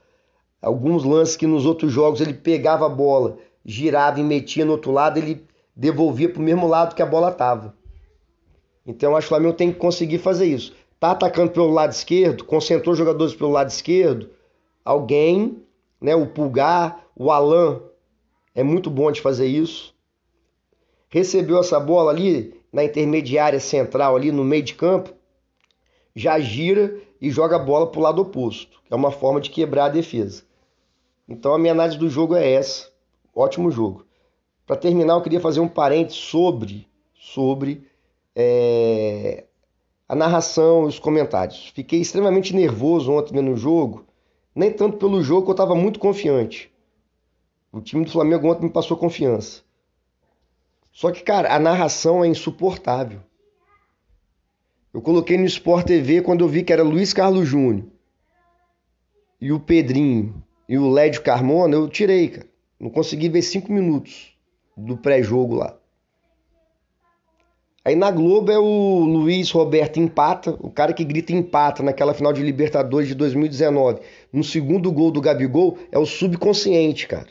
Alguns 0.61 1.05
lances 1.05 1.37
que 1.37 1.46
nos 1.46 1.64
outros 1.64 1.92
jogos 1.92 2.20
ele 2.20 2.35
pegava 2.35 2.87
a 2.87 2.88
bola, 2.88 3.38
girava 3.64 4.20
e 4.20 4.22
metia 4.22 4.64
no 4.64 4.72
outro 4.72 4.90
lado, 4.90 5.18
ele 5.18 5.46
devolvia 5.74 6.29
para 6.29 6.40
o 6.40 6.44
mesmo 6.44 6.66
lado 6.66 6.94
que 6.94 7.03
a 7.03 7.07
bola 7.07 7.31
estava. 7.31 7.74
Então 8.87 9.16
acho 9.16 9.27
que 9.27 9.33
o 9.33 9.37
Flamengo 9.37 9.57
tem 9.57 9.72
que 9.72 9.79
conseguir 9.79 10.18
fazer 10.18 10.46
isso. 10.46 10.74
Tá 11.00 11.12
atacando 11.12 11.50
pelo 11.50 11.70
lado 11.70 11.92
esquerdo, 11.92 12.44
concentrou 12.44 12.94
jogadores 12.94 13.35
pelo 13.35 13.50
lado 13.50 13.70
esquerdo, 13.70 14.31
alguém, 14.85 15.62
né, 16.01 16.14
o 16.14 16.27
Pulgar, 16.27 17.07
o 17.16 17.31
Alan, 17.31 17.81
é 18.55 18.62
muito 18.62 18.90
bom 18.90 19.11
de 19.11 19.20
fazer 19.20 19.47
isso. 19.47 19.94
Recebeu 21.09 21.59
essa 21.59 21.81
bola 21.81 22.11
ali, 22.11 22.61
na 22.73 22.85
intermediária 22.85 23.61
central 23.61 24.16
ali 24.16 24.33
no 24.33 24.44
meio 24.44 24.62
de 24.62 24.75
campo, 24.75 25.12
já 26.14 26.38
gira 26.38 27.01
e 27.20 27.31
joga 27.31 27.57
a 27.57 27.59
bola 27.59 27.90
para 27.90 27.99
o 27.99 28.03
lado 28.03 28.23
oposto, 28.23 28.81
que 28.85 28.92
é 28.92 28.97
uma 28.97 29.11
forma 29.11 29.40
de 29.40 29.51
quebrar 29.51 29.87
a 29.87 29.90
defesa. 29.90 30.42
Então 31.29 31.55
a 31.55 31.59
minha 31.59 31.73
análise 31.73 31.99
do 31.99 32.09
jogo 32.09 32.35
é 32.35 32.53
essa. 32.53 32.92
Ótimo 33.35 33.70
jogo. 33.70 34.07
Para 34.66 34.77
terminar, 34.77 35.14
eu 35.14 35.23
queria 35.23 35.40
fazer 35.40 35.61
um 35.61 35.68
parênteses 35.68 36.18
sobre, 36.18 36.88
sobre 37.14 37.87
é, 38.35 39.44
a 40.09 40.14
narração 40.14 40.85
e 40.85 40.88
os 40.88 40.99
comentários. 40.99 41.73
Fiquei 41.75 42.01
extremamente 42.01 42.55
nervoso 42.55 43.12
ontem 43.12 43.40
no 43.40 43.57
jogo, 43.57 44.05
nem 44.55 44.73
tanto 44.73 44.99
pelo 44.99 45.23
jogo 45.23 45.49
eu 45.49 45.53
estava 45.53 45.75
muito 45.75 45.99
confiante. 45.99 46.71
O 47.73 47.81
time 47.81 48.05
do 48.05 48.11
Flamengo 48.11 48.49
ontem 48.49 48.67
me 48.67 48.73
passou 48.73 48.97
confiança. 48.97 49.62
Só 50.93 51.11
que, 51.11 51.23
cara, 51.23 51.53
a 51.53 51.59
narração 51.59 52.25
é 52.25 52.29
insuportável. 52.29 53.21
Eu 54.93 55.03
coloquei 55.03 55.37
no 55.37 55.45
Sport 55.45 55.87
TV 55.87 56.23
quando 56.23 56.45
eu 56.45 56.49
vi 56.49 56.62
que 56.62 56.73
era 56.73 56.85
Luiz 56.85 57.12
Carlos 57.12 57.49
Júnior 57.49 57.85
e 59.40 59.51
o 59.51 59.59
Pedrinho 59.59 60.43
e 60.69 60.79
o 60.79 60.88
Lédio 60.88 61.23
Carmona, 61.23 61.75
eu 61.75 61.88
tirei, 61.88 62.29
cara. 62.29 62.47
Não 62.79 62.88
consegui 62.88 63.29
ver 63.29 63.43
cinco 63.43 63.73
minutos 63.73 64.37
do 64.77 64.97
pré-jogo 64.97 65.57
lá. 65.57 65.77
Aí 67.85 67.94
na 67.94 68.11
Globo 68.11 68.51
é 68.51 68.59
o 68.59 69.05
Luiz 69.05 69.51
Roberto 69.51 70.01
empata, 70.01 70.57
o 70.61 70.70
cara 70.70 70.94
que 70.94 71.05
grita 71.05 71.35
empata 71.35 71.83
naquela 71.83 72.14
final 72.14 72.33
de 72.33 72.42
Libertadores 72.42 73.09
de 73.09 73.14
2019. 73.14 74.01
No 74.33 74.42
segundo 74.42 74.90
gol 74.90 75.11
do 75.11 75.20
Gabigol 75.20 75.77
é 75.92 75.99
o 75.99 76.07
subconsciente, 76.07 77.07
cara. 77.07 77.29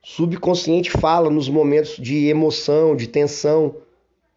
Subconsciente 0.00 0.92
fala 0.92 1.28
nos 1.28 1.48
momentos 1.48 1.96
de 1.96 2.28
emoção, 2.28 2.94
de 2.94 3.08
tensão, 3.08 3.74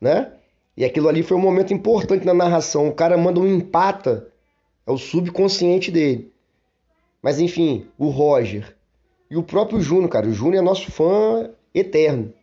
né? 0.02 0.32
E 0.76 0.84
aquilo 0.84 1.08
ali 1.08 1.21
foi 1.21 1.38
um 1.38 1.41
momento 1.41 1.71
importante 1.71 2.26
na 2.26 2.34
narração. 2.34 2.88
O 2.88 2.93
cara 2.93 3.15
manda 3.15 3.39
um 3.39 3.47
empata, 3.47 4.30
é 4.88 4.91
o 4.91 4.97
subconsciente 4.97 5.91
dele. 5.91 6.32
Mas 7.21 7.39
enfim, 7.39 7.86
o 7.95 8.10
Roger 8.10 8.76
e 9.30 9.38
o 9.38 9.43
próprio 9.43 9.82
Júnior, 9.82 10.10
cara. 10.10 10.28
O 10.28 10.34
Júnior 10.34 10.63
é 10.63 10.65
nosso 10.65 10.91
fã 10.91 11.52
eterno. 11.76 12.34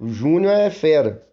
O 0.00 0.08
Júnior 0.08 0.54
é 0.54 0.70
fera 0.70 1.24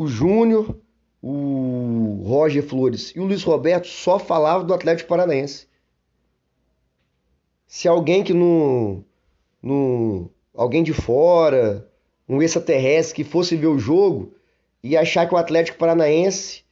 o 0.00 0.06
Júnior, 0.06 0.78
o 1.22 2.22
Roger 2.24 2.66
Flores 2.66 3.12
e 3.14 3.20
o 3.20 3.26
Luiz 3.26 3.42
Roberto 3.42 3.86
só 3.86 4.18
falavam 4.18 4.66
do 4.66 4.72
Atlético 4.72 5.10
Paranaense. 5.10 5.68
Se 7.66 7.86
alguém 7.86 8.24
que 8.24 8.32
não, 8.32 9.04
não 9.62 10.30
alguém 10.54 10.82
de 10.82 10.94
fora, 10.94 11.86
um 12.26 12.40
extraterrestre 12.40 13.14
que 13.14 13.30
fosse 13.30 13.56
ver 13.56 13.66
o 13.66 13.78
jogo, 13.78 14.32
ia 14.82 15.02
achar 15.02 15.28
que 15.28 15.34
o 15.34 15.36
Atlético 15.36 15.76
Paranaense 15.76 16.64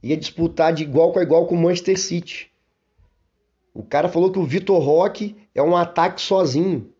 ia 0.00 0.16
disputar 0.16 0.72
de 0.72 0.84
igual 0.84 1.12
com 1.12 1.20
igual 1.20 1.48
com 1.48 1.56
o 1.56 1.58
Manchester 1.60 1.98
City. 1.98 2.48
O 3.74 3.82
cara 3.82 4.08
falou 4.08 4.30
que 4.30 4.38
o 4.38 4.44
Vitor 4.44 4.80
Roque 4.80 5.34
é 5.52 5.60
um 5.60 5.76
ataque 5.76 6.20
sozinho. 6.20 6.92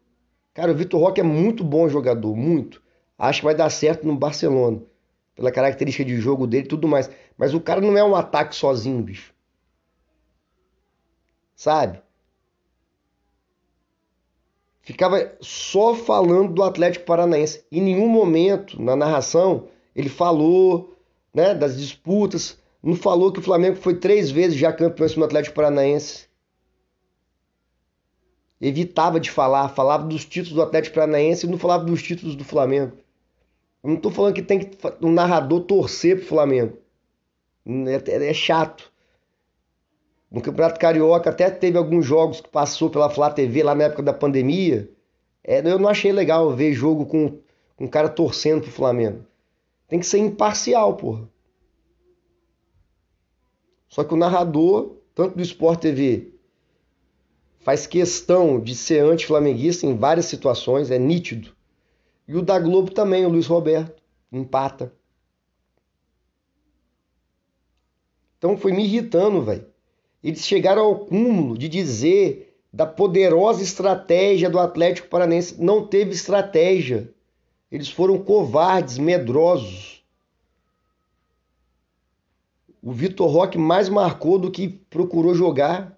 Cara, 0.52 0.72
o 0.72 0.74
Vitor 0.74 1.00
Roque 1.00 1.20
é 1.20 1.24
muito 1.24 1.62
bom 1.62 1.88
jogador, 1.88 2.34
muito. 2.34 2.82
Acho 3.16 3.42
que 3.42 3.44
vai 3.44 3.54
dar 3.54 3.70
certo 3.70 4.04
no 4.04 4.16
Barcelona 4.16 4.82
pela 5.38 5.52
característica 5.52 6.04
de 6.04 6.16
jogo 6.16 6.48
dele 6.48 6.64
e 6.64 6.68
tudo 6.68 6.88
mais. 6.88 7.08
Mas 7.36 7.54
o 7.54 7.60
cara 7.60 7.80
não 7.80 7.96
é 7.96 8.02
um 8.02 8.16
ataque 8.16 8.56
sozinho, 8.56 9.00
bicho. 9.00 9.32
Sabe? 11.54 12.02
Ficava 14.80 15.32
só 15.40 15.94
falando 15.94 16.52
do 16.52 16.62
Atlético 16.64 17.04
Paranaense. 17.04 17.64
Em 17.70 17.80
nenhum 17.80 18.08
momento 18.08 18.82
na 18.82 18.96
narração 18.96 19.68
ele 19.94 20.08
falou 20.08 20.98
né, 21.32 21.54
das 21.54 21.78
disputas. 21.78 22.58
Não 22.82 22.96
falou 22.96 23.30
que 23.30 23.38
o 23.38 23.42
Flamengo 23.42 23.76
foi 23.76 23.94
três 23.94 24.32
vezes 24.32 24.58
já 24.58 24.72
campeão 24.72 25.08
no 25.16 25.24
Atlético 25.24 25.54
Paranaense. 25.54 26.26
Evitava 28.60 29.20
de 29.20 29.30
falar, 29.30 29.68
falava 29.68 30.04
dos 30.04 30.24
títulos 30.24 30.56
do 30.56 30.62
Atlético 30.62 30.96
Paranaense 30.96 31.46
e 31.46 31.48
não 31.48 31.58
falava 31.58 31.84
dos 31.84 32.02
títulos 32.02 32.34
do 32.34 32.42
Flamengo. 32.44 32.96
Eu 33.82 33.90
não 33.90 33.96
estou 33.96 34.10
falando 34.10 34.34
que 34.34 34.42
tem 34.42 34.58
que 34.58 34.76
um 35.00 35.12
narrador 35.12 35.60
torcer 35.62 36.16
pro 36.16 36.26
Flamengo. 36.26 36.78
É, 37.66 38.30
é, 38.30 38.34
chato. 38.34 38.92
No 40.30 40.40
Campeonato 40.40 40.80
Carioca 40.80 41.30
até 41.30 41.50
teve 41.50 41.78
alguns 41.78 42.04
jogos 42.04 42.40
que 42.40 42.48
passou 42.48 42.90
pela 42.90 43.10
Flá 43.10 43.30
TV 43.30 43.62
lá 43.62 43.74
na 43.74 43.84
época 43.84 44.02
da 44.02 44.12
pandemia. 44.12 44.90
É, 45.44 45.60
eu 45.60 45.78
não 45.78 45.88
achei 45.88 46.12
legal 46.12 46.54
ver 46.54 46.72
jogo 46.72 47.06
com, 47.06 47.38
com 47.76 47.84
um 47.84 47.88
cara 47.88 48.08
torcendo 48.08 48.62
pro 48.62 48.70
Flamengo. 48.70 49.24
Tem 49.86 49.98
que 49.98 50.06
ser 50.06 50.18
imparcial, 50.18 50.96
porra. 50.96 51.28
Só 53.88 54.04
que 54.04 54.12
o 54.12 54.18
narrador, 54.18 54.96
tanto 55.14 55.36
do 55.36 55.42
Sport 55.42 55.80
TV, 55.80 56.34
faz 57.60 57.86
questão 57.86 58.60
de 58.60 58.74
ser 58.74 59.00
anti-flamenguista 59.00 59.86
em 59.86 59.96
várias 59.96 60.26
situações, 60.26 60.90
é 60.90 60.98
nítido. 60.98 61.56
E 62.28 62.36
o 62.36 62.42
da 62.42 62.58
Globo 62.58 62.90
também, 62.90 63.24
o 63.24 63.30
Luiz 63.30 63.46
Roberto, 63.46 64.02
empata. 64.30 64.92
Então 68.36 68.56
foi 68.56 68.70
me 68.70 68.84
irritando, 68.84 69.42
velho. 69.42 69.66
Eles 70.22 70.46
chegaram 70.46 70.84
ao 70.84 71.06
cúmulo 71.06 71.56
de 71.56 71.68
dizer 71.68 72.56
da 72.72 72.84
poderosa 72.84 73.62
estratégia 73.62 74.50
do 74.50 74.58
Atlético 74.58 75.08
Paranense. 75.08 75.60
Não 75.60 75.86
teve 75.86 76.12
estratégia. 76.12 77.12
Eles 77.70 77.88
foram 77.88 78.22
covardes, 78.22 78.98
medrosos. 78.98 80.04
O 82.82 82.92
Vitor 82.92 83.28
Roque 83.30 83.58
mais 83.58 83.88
marcou 83.88 84.38
do 84.38 84.50
que 84.50 84.68
procurou 84.68 85.34
jogar. 85.34 85.97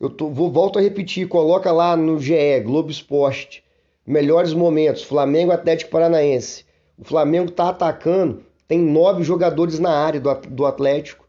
Eu 0.00 0.08
tô, 0.08 0.30
vou, 0.30 0.50
volto 0.50 0.78
a 0.78 0.82
repetir, 0.82 1.26
coloca 1.26 1.72
lá 1.72 1.96
no 1.96 2.20
GE, 2.20 2.60
Globo 2.64 2.90
Esporte, 2.90 3.64
melhores 4.06 4.52
momentos, 4.52 5.02
Flamengo 5.02 5.50
Atlético 5.50 5.90
Paranaense. 5.90 6.64
O 6.96 7.04
Flamengo 7.04 7.50
tá 7.50 7.68
atacando, 7.68 8.44
tem 8.66 8.78
nove 8.78 9.24
jogadores 9.24 9.78
na 9.78 9.90
área 9.90 10.20
do, 10.20 10.32
do 10.48 10.66
Atlético. 10.66 11.26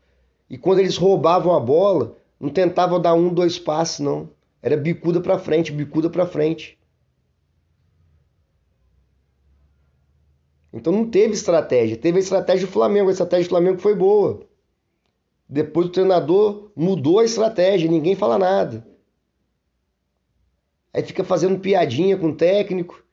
E 0.50 0.58
quando 0.58 0.80
eles 0.80 0.98
roubavam 0.98 1.56
a 1.56 1.60
bola, 1.60 2.16
não 2.40 2.50
tentavam 2.50 3.02
dar 3.02 3.14
um, 3.14 3.34
dois 3.34 3.58
passes, 3.58 4.00
não. 4.00 4.30
Era 4.62 4.78
bicuda 4.78 5.20
para 5.22 5.40
frente, 5.40 5.72
bicuda 5.72 6.10
para 6.10 6.26
frente. 6.26 6.78
Então 10.72 10.94
não 10.94 11.10
teve 11.10 11.34
estratégia. 11.34 11.98
Teve 11.98 12.18
a 12.18 12.22
estratégia 12.22 12.68
do 12.68 12.72
Flamengo. 12.72 13.10
A 13.10 13.12
estratégia 13.12 13.46
do 13.46 13.50
Flamengo 13.50 13.80
foi 13.80 13.96
boa. 13.96 14.42
Depois 15.50 15.88
o 15.88 15.92
treinador 15.92 16.72
mudou 16.76 17.18
a 17.18 17.26
estratégia, 17.26 17.90
ninguém 17.90 18.16
fala 18.16 18.38
nada. 18.38 18.88
Aí 20.94 21.02
fica 21.02 21.24
fazendo 21.24 21.60
piadinha 21.60 22.16
com 22.16 22.30
o 22.30 22.36
técnico, 22.36 23.04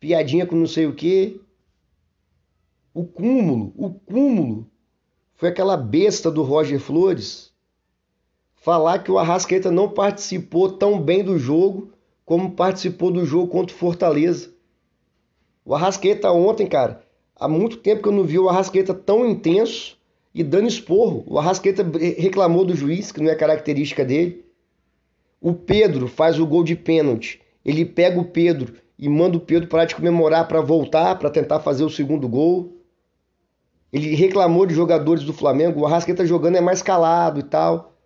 piadinha 0.00 0.46
com 0.46 0.56
não 0.56 0.66
sei 0.66 0.86
o 0.86 0.94
quê. 0.94 1.38
O 2.94 3.04
cúmulo, 3.04 3.74
o 3.76 3.90
cúmulo 3.90 4.66
foi 5.34 5.50
aquela 5.50 5.76
besta 5.76 6.30
do 6.30 6.42
Roger 6.42 6.80
Flores 6.80 7.52
falar 8.54 9.00
que 9.00 9.10
o 9.10 9.18
Arrascaeta 9.18 9.70
não 9.70 9.88
participou 9.88 10.72
tão 10.72 11.00
bem 11.00 11.22
do 11.22 11.38
jogo 11.38 11.92
como 12.24 12.52
participou 12.52 13.10
do 13.10 13.24
jogo 13.26 13.48
contra 13.48 13.74
o 13.74 13.78
Fortaleza. 13.78 14.54
O 15.64 15.74
Arrascaeta 15.74 16.30
ontem, 16.32 16.66
cara, 16.66 17.04
há 17.36 17.48
muito 17.48 17.78
tempo 17.78 18.02
que 18.02 18.08
eu 18.08 18.12
não 18.12 18.24
vi 18.24 18.38
o 18.38 18.48
Arrascaeta 18.48 18.94
tão 18.94 19.26
intenso 19.26 19.98
e 20.34 20.42
dando 20.42 20.68
esporro. 20.68 21.24
O 21.26 21.38
Arrasqueta 21.38 21.84
reclamou 22.18 22.64
do 22.64 22.74
juiz, 22.74 23.12
que 23.12 23.20
não 23.20 23.30
é 23.30 23.34
característica 23.34 24.04
dele. 24.04 24.44
O 25.40 25.52
Pedro 25.52 26.08
faz 26.08 26.38
o 26.38 26.46
gol 26.46 26.64
de 26.64 26.76
pênalti. 26.76 27.40
Ele 27.64 27.84
pega 27.84 28.18
o 28.18 28.24
Pedro 28.24 28.74
e 28.98 29.08
manda 29.08 29.36
o 29.36 29.40
Pedro 29.40 29.68
parar 29.68 29.84
de 29.84 29.94
comemorar 29.94 30.46
para 30.48 30.60
voltar, 30.60 31.18
para 31.18 31.30
tentar 31.30 31.60
fazer 31.60 31.84
o 31.84 31.90
segundo 31.90 32.28
gol. 32.28 32.76
Ele 33.92 34.14
reclamou 34.14 34.64
de 34.64 34.74
jogadores 34.74 35.22
do 35.22 35.32
Flamengo. 35.32 35.80
O 35.80 35.86
Arrasqueta 35.86 36.24
jogando 36.24 36.56
é 36.56 36.60
mais 36.60 36.80
calado 36.80 37.40
e 37.40 37.42
tal. 37.42 37.98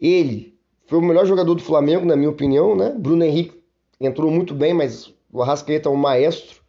Ele 0.00 0.58
foi 0.86 0.98
o 0.98 1.02
melhor 1.02 1.26
jogador 1.26 1.54
do 1.54 1.62
Flamengo, 1.62 2.06
na 2.06 2.16
minha 2.16 2.30
opinião, 2.30 2.74
né? 2.74 2.94
Bruno 2.98 3.24
Henrique 3.24 3.62
entrou 4.00 4.30
muito 4.30 4.54
bem, 4.54 4.74
mas 4.74 5.12
o 5.30 5.42
Arrasqueta 5.42 5.88
é 5.88 5.92
um 5.92 5.96
maestro. 5.96 6.62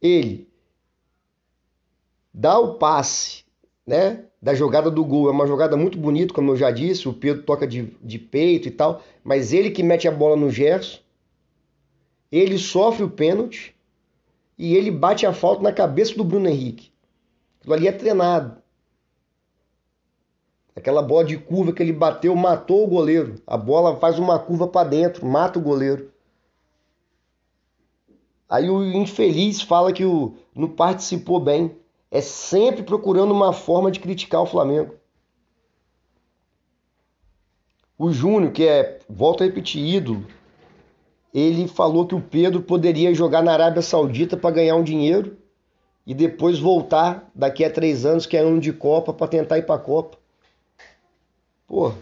Ele 0.00 0.48
dá 2.36 2.58
o 2.58 2.74
passe, 2.74 3.44
né? 3.86 4.24
Da 4.42 4.54
jogada 4.54 4.90
do 4.90 5.02
gol. 5.02 5.28
É 5.28 5.32
uma 5.32 5.46
jogada 5.46 5.74
muito 5.74 5.96
bonita, 5.96 6.34
como 6.34 6.52
eu 6.52 6.56
já 6.56 6.70
disse. 6.70 7.08
O 7.08 7.14
Pedro 7.14 7.42
toca 7.42 7.66
de, 7.66 7.94
de 8.02 8.18
peito 8.18 8.68
e 8.68 8.70
tal. 8.70 9.02
Mas 9.24 9.54
ele 9.54 9.70
que 9.70 9.82
mete 9.82 10.06
a 10.06 10.12
bola 10.12 10.36
no 10.36 10.50
Gerson. 10.50 10.98
Ele 12.30 12.58
sofre 12.58 13.02
o 13.04 13.10
pênalti. 13.10 13.74
E 14.58 14.76
ele 14.76 14.90
bate 14.90 15.24
a 15.24 15.32
falta 15.32 15.62
na 15.62 15.72
cabeça 15.72 16.14
do 16.14 16.22
Bruno 16.22 16.48
Henrique. 16.48 16.92
Aquilo 17.58 17.74
ali 17.74 17.88
é 17.88 17.92
treinado. 17.92 18.58
Aquela 20.74 21.02
bola 21.02 21.24
de 21.24 21.38
curva 21.38 21.72
que 21.72 21.82
ele 21.82 21.92
bateu 21.92 22.36
matou 22.36 22.84
o 22.84 22.86
goleiro. 22.86 23.36
A 23.46 23.56
bola 23.56 23.96
faz 23.96 24.18
uma 24.18 24.38
curva 24.38 24.68
para 24.68 24.88
dentro, 24.88 25.26
mata 25.26 25.58
o 25.58 25.62
goleiro. 25.62 26.12
Aí 28.48 28.68
o 28.68 28.84
infeliz 28.84 29.62
fala 29.62 29.92
que 29.92 30.04
o, 30.04 30.34
não 30.54 30.68
participou 30.68 31.40
bem. 31.40 31.74
É 32.10 32.20
sempre 32.20 32.82
procurando 32.82 33.32
uma 33.32 33.52
forma 33.52 33.90
de 33.90 34.00
criticar 34.00 34.42
o 34.42 34.46
Flamengo. 34.46 34.94
O 37.98 38.12
Júnior, 38.12 38.52
que 38.52 38.66
é, 38.66 38.98
volto 39.08 39.42
a 39.42 39.46
repetir, 39.46 39.82
ídolo, 39.82 40.26
ele 41.32 41.66
falou 41.66 42.06
que 42.06 42.14
o 42.14 42.20
Pedro 42.20 42.62
poderia 42.62 43.14
jogar 43.14 43.42
na 43.42 43.52
Arábia 43.52 43.82
Saudita 43.82 44.36
para 44.36 44.54
ganhar 44.54 44.76
um 44.76 44.82
dinheiro 44.82 45.36
e 46.06 46.14
depois 46.14 46.58
voltar 46.58 47.28
daqui 47.34 47.64
a 47.64 47.70
três 47.70 48.06
anos, 48.06 48.26
que 48.26 48.36
é 48.36 48.40
ano 48.40 48.60
de 48.60 48.72
Copa, 48.72 49.12
para 49.12 49.26
tentar 49.26 49.58
ir 49.58 49.66
para 49.66 49.74
a 49.74 49.78
Copa. 49.78 50.16
Pô. 51.66 51.92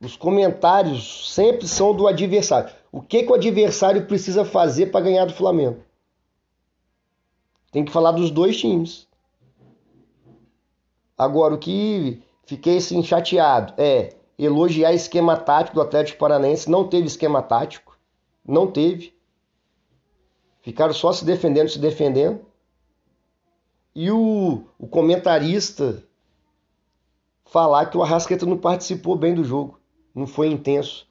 Os 0.00 0.16
comentários 0.16 1.32
sempre 1.32 1.68
são 1.68 1.94
do 1.94 2.06
adversário. 2.06 2.70
O 2.90 3.00
que, 3.00 3.22
que 3.22 3.30
o 3.30 3.34
adversário 3.34 4.06
precisa 4.06 4.44
fazer 4.44 4.86
para 4.86 5.04
ganhar 5.04 5.24
do 5.24 5.32
Flamengo? 5.32 5.85
Tem 7.76 7.84
que 7.84 7.92
falar 7.92 8.12
dos 8.12 8.30
dois 8.30 8.58
times. 8.58 9.06
Agora, 11.18 11.52
o 11.52 11.58
que 11.58 12.22
fiquei 12.46 12.78
assim 12.78 13.02
chateado 13.02 13.74
é 13.76 14.16
elogiar 14.38 14.94
esquema 14.94 15.36
tático 15.36 15.74
do 15.74 15.82
Atlético 15.82 16.18
Paranaense. 16.18 16.70
Não 16.70 16.88
teve 16.88 17.06
esquema 17.06 17.42
tático. 17.42 17.98
Não 18.48 18.66
teve. 18.66 19.14
Ficaram 20.62 20.94
só 20.94 21.12
se 21.12 21.22
defendendo, 21.22 21.68
se 21.68 21.78
defendendo. 21.78 22.40
E 23.94 24.10
o, 24.10 24.62
o 24.78 24.86
comentarista 24.88 26.02
falar 27.44 27.90
que 27.90 27.98
o 27.98 28.02
Arrascaeta 28.02 28.46
não 28.46 28.56
participou 28.56 29.16
bem 29.16 29.34
do 29.34 29.44
jogo, 29.44 29.78
não 30.14 30.26
foi 30.26 30.46
intenso. 30.46 31.06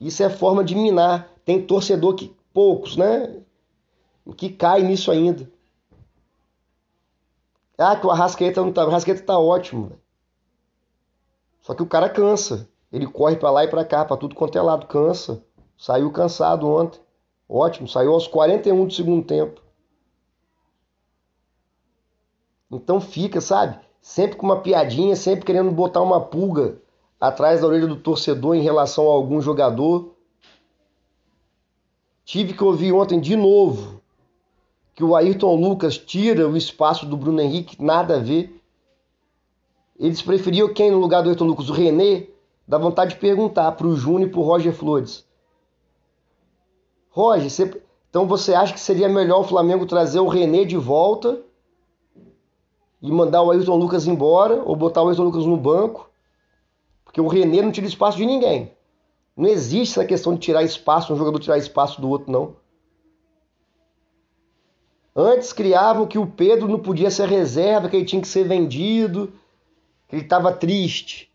Isso 0.00 0.22
é 0.22 0.30
forma 0.30 0.62
de 0.62 0.76
minar. 0.76 1.28
Tem 1.44 1.60
torcedor 1.60 2.14
que, 2.14 2.32
poucos, 2.52 2.96
né? 2.96 3.42
Que 4.34 4.50
cai 4.50 4.82
nisso 4.82 5.10
ainda. 5.10 5.50
Ah, 7.76 7.96
que 7.96 8.06
o 8.06 8.10
Arrascaeta 8.10 8.60
não 8.60 8.72
tá. 8.72 8.84
O 8.84 8.88
Arrascaeta 8.88 9.22
tá 9.22 9.38
ótimo. 9.38 9.92
Só 11.60 11.74
que 11.74 11.82
o 11.82 11.86
cara 11.86 12.08
cansa. 12.08 12.68
Ele 12.92 13.06
corre 13.06 13.36
para 13.36 13.50
lá 13.50 13.64
e 13.64 13.68
para 13.68 13.84
cá, 13.84 14.04
para 14.04 14.16
tudo 14.16 14.34
quanto 14.34 14.56
é 14.56 14.62
lado. 14.62 14.86
Cansa. 14.86 15.44
Saiu 15.76 16.10
cansado 16.10 16.68
ontem. 16.68 17.00
Ótimo. 17.48 17.88
Saiu 17.88 18.12
aos 18.12 18.26
41 18.26 18.86
do 18.86 18.92
segundo 18.92 19.24
tempo. 19.24 19.60
Então 22.70 23.00
fica, 23.00 23.40
sabe? 23.40 23.78
sempre 24.08 24.36
com 24.36 24.46
uma 24.46 24.60
piadinha, 24.60 25.14
sempre 25.14 25.44
querendo 25.44 25.70
botar 25.70 26.00
uma 26.00 26.18
pulga 26.18 26.80
atrás 27.20 27.60
da 27.60 27.66
orelha 27.66 27.86
do 27.86 27.96
torcedor 27.96 28.54
em 28.54 28.62
relação 28.62 29.06
a 29.06 29.12
algum 29.12 29.40
jogador. 29.40 30.14
Tive 32.24 32.54
que 32.54 32.64
ouvir 32.64 32.92
ontem 32.92 33.20
de 33.20 33.36
novo 33.36 33.97
que 34.98 35.04
o 35.04 35.14
Ayrton 35.14 35.54
Lucas 35.54 35.96
tira 35.96 36.48
o 36.48 36.56
espaço 36.56 37.06
do 37.06 37.16
Bruno 37.16 37.40
Henrique, 37.40 37.80
nada 37.80 38.16
a 38.16 38.18
ver. 38.18 38.60
Eles 39.96 40.20
preferiam 40.20 40.74
quem 40.74 40.90
no 40.90 40.98
lugar 40.98 41.22
do 41.22 41.28
Ayrton 41.28 41.44
Lucas? 41.44 41.70
O 41.70 41.72
René? 41.72 42.26
Dá 42.66 42.78
vontade 42.78 43.14
de 43.14 43.20
perguntar 43.20 43.70
para 43.70 43.86
o 43.86 43.94
Júnior 43.94 44.28
e 44.28 44.32
para 44.32 44.40
o 44.40 44.42
Roger 44.42 44.72
Flores. 44.72 45.24
Roger, 47.10 47.48
você... 47.48 47.80
então 48.10 48.26
você 48.26 48.54
acha 48.54 48.72
que 48.72 48.80
seria 48.80 49.08
melhor 49.08 49.42
o 49.42 49.44
Flamengo 49.44 49.86
trazer 49.86 50.18
o 50.18 50.26
René 50.26 50.64
de 50.64 50.76
volta 50.76 51.42
e 53.00 53.08
mandar 53.08 53.42
o 53.42 53.52
Ayrton 53.52 53.76
Lucas 53.76 54.04
embora 54.04 54.64
ou 54.64 54.74
botar 54.74 55.04
o 55.04 55.08
Ayrton 55.10 55.22
Lucas 55.22 55.46
no 55.46 55.56
banco, 55.56 56.10
porque 57.04 57.20
o 57.20 57.28
René 57.28 57.62
não 57.62 57.70
tira 57.70 57.86
espaço 57.86 58.18
de 58.18 58.26
ninguém. 58.26 58.72
Não 59.36 59.48
existe 59.48 59.92
essa 59.92 60.04
questão 60.04 60.34
de 60.34 60.40
tirar 60.40 60.64
espaço, 60.64 61.14
um 61.14 61.16
jogador 61.16 61.38
tirar 61.38 61.56
espaço 61.56 62.00
do 62.00 62.08
outro, 62.08 62.32
não. 62.32 62.56
Antes 65.20 65.52
criavam 65.52 66.06
que 66.06 66.16
o 66.16 66.26
Pedro 66.28 66.68
não 66.68 66.78
podia 66.78 67.10
ser 67.10 67.28
reserva, 67.28 67.88
que 67.88 67.96
ele 67.96 68.04
tinha 68.04 68.22
que 68.22 68.28
ser 68.28 68.44
vendido, 68.44 69.32
que 70.06 70.14
ele 70.14 70.22
estava 70.22 70.52
triste. 70.52 71.28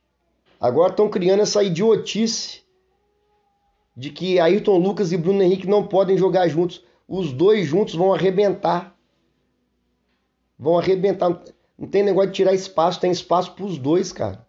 Agora 0.58 0.92
estão 0.92 1.10
criando 1.10 1.42
essa 1.42 1.62
idiotice 1.62 2.64
de 3.96 4.10
que 4.10 4.40
Ayrton 4.40 4.78
Lucas 4.78 5.12
e 5.12 5.18
Bruno 5.18 5.44
Henrique 5.44 5.68
não 5.68 5.86
podem 5.86 6.18
jogar 6.18 6.48
juntos. 6.48 6.82
Os 7.06 7.34
dois 7.34 7.68
juntos 7.68 7.96
vão 7.96 8.14
arrebentar 8.14 8.94
vão 10.64 10.80
arrebentar. 10.80 11.44
Não 11.78 11.88
tem 11.88 12.04
negócio 12.04 12.30
de 12.30 12.36
tirar 12.36 12.54
espaço, 12.54 13.00
tem 13.00 13.12
espaço 13.12 13.54
para 13.54 13.66
os 13.66 13.78
dois, 13.78 14.14
cara. 14.14 14.48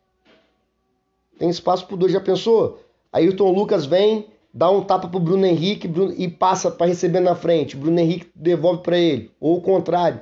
Tem 1.38 1.50
espaço 1.50 1.86
para 1.86 1.94
os 1.94 1.98
dois. 1.98 2.12
Já 2.12 2.20
pensou? 2.20 2.78
Ayrton 3.12 3.50
Lucas 3.50 3.84
vem, 3.84 4.28
dá 4.54 4.70
um 4.70 4.82
tapa 4.82 5.08
pro 5.08 5.18
Bruno 5.18 5.44
Henrique 5.44 5.90
e 6.16 6.28
passa 6.28 6.70
para 6.70 6.86
receber 6.86 7.18
na 7.18 7.34
frente. 7.34 7.76
Bruno 7.76 7.98
Henrique 7.98 8.30
devolve 8.32 8.82
para 8.82 8.96
ele. 8.96 9.32
Ou 9.40 9.58
o 9.58 9.60
contrário. 9.60 10.20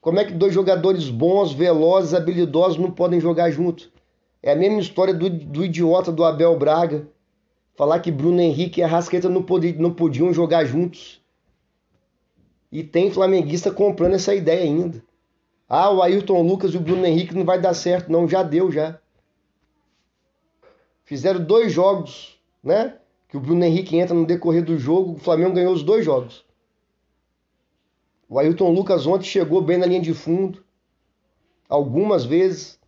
Como 0.00 0.20
é 0.20 0.24
que 0.24 0.32
dois 0.32 0.54
jogadores 0.54 1.10
bons, 1.10 1.52
velozes, 1.52 2.14
habilidosos 2.14 2.78
não 2.78 2.92
podem 2.92 3.18
jogar 3.18 3.50
juntos? 3.50 3.90
É 4.40 4.52
a 4.52 4.56
mesma 4.56 4.78
história 4.78 5.12
do, 5.12 5.28
do 5.28 5.64
idiota 5.64 6.12
do 6.12 6.24
Abel 6.24 6.56
Braga. 6.56 7.08
Falar 7.74 7.98
que 7.98 8.12
Bruno 8.12 8.40
Henrique 8.40 8.80
e 8.80 8.84
Arrascaeta 8.84 9.28
não, 9.28 9.42
podiam, 9.42 9.74
não 9.82 9.92
podiam 9.92 10.32
jogar 10.32 10.64
juntos. 10.64 11.20
E 12.70 12.84
tem 12.84 13.10
flamenguista 13.10 13.72
comprando 13.72 14.14
essa 14.14 14.34
ideia 14.34 14.62
ainda. 14.62 15.02
Ah, 15.68 15.90
o 15.90 16.00
Ayrton 16.00 16.42
Lucas 16.42 16.72
e 16.72 16.76
o 16.76 16.80
Bruno 16.80 17.04
Henrique 17.04 17.34
não 17.34 17.44
vai 17.44 17.60
dar 17.60 17.74
certo, 17.74 18.10
não. 18.10 18.28
Já 18.28 18.44
deu, 18.44 18.70
já. 18.70 19.00
Fizeram 21.04 21.42
dois 21.42 21.72
jogos, 21.72 22.38
né? 22.62 22.94
Que 23.36 23.38
o 23.38 23.42
Bruno 23.42 23.62
Henrique 23.66 23.98
entra 23.98 24.14
no 24.14 24.24
decorrer 24.24 24.64
do 24.64 24.78
jogo. 24.78 25.12
O 25.12 25.18
Flamengo 25.18 25.52
ganhou 25.52 25.74
os 25.74 25.82
dois 25.82 26.02
jogos. 26.02 26.42
O 28.26 28.38
Ayrton 28.38 28.72
Lucas 28.72 29.06
ontem 29.06 29.26
chegou 29.26 29.60
bem 29.60 29.76
na 29.76 29.84
linha 29.84 30.00
de 30.00 30.14
fundo. 30.14 30.64
Algumas 31.68 32.24
vezes. 32.24 32.80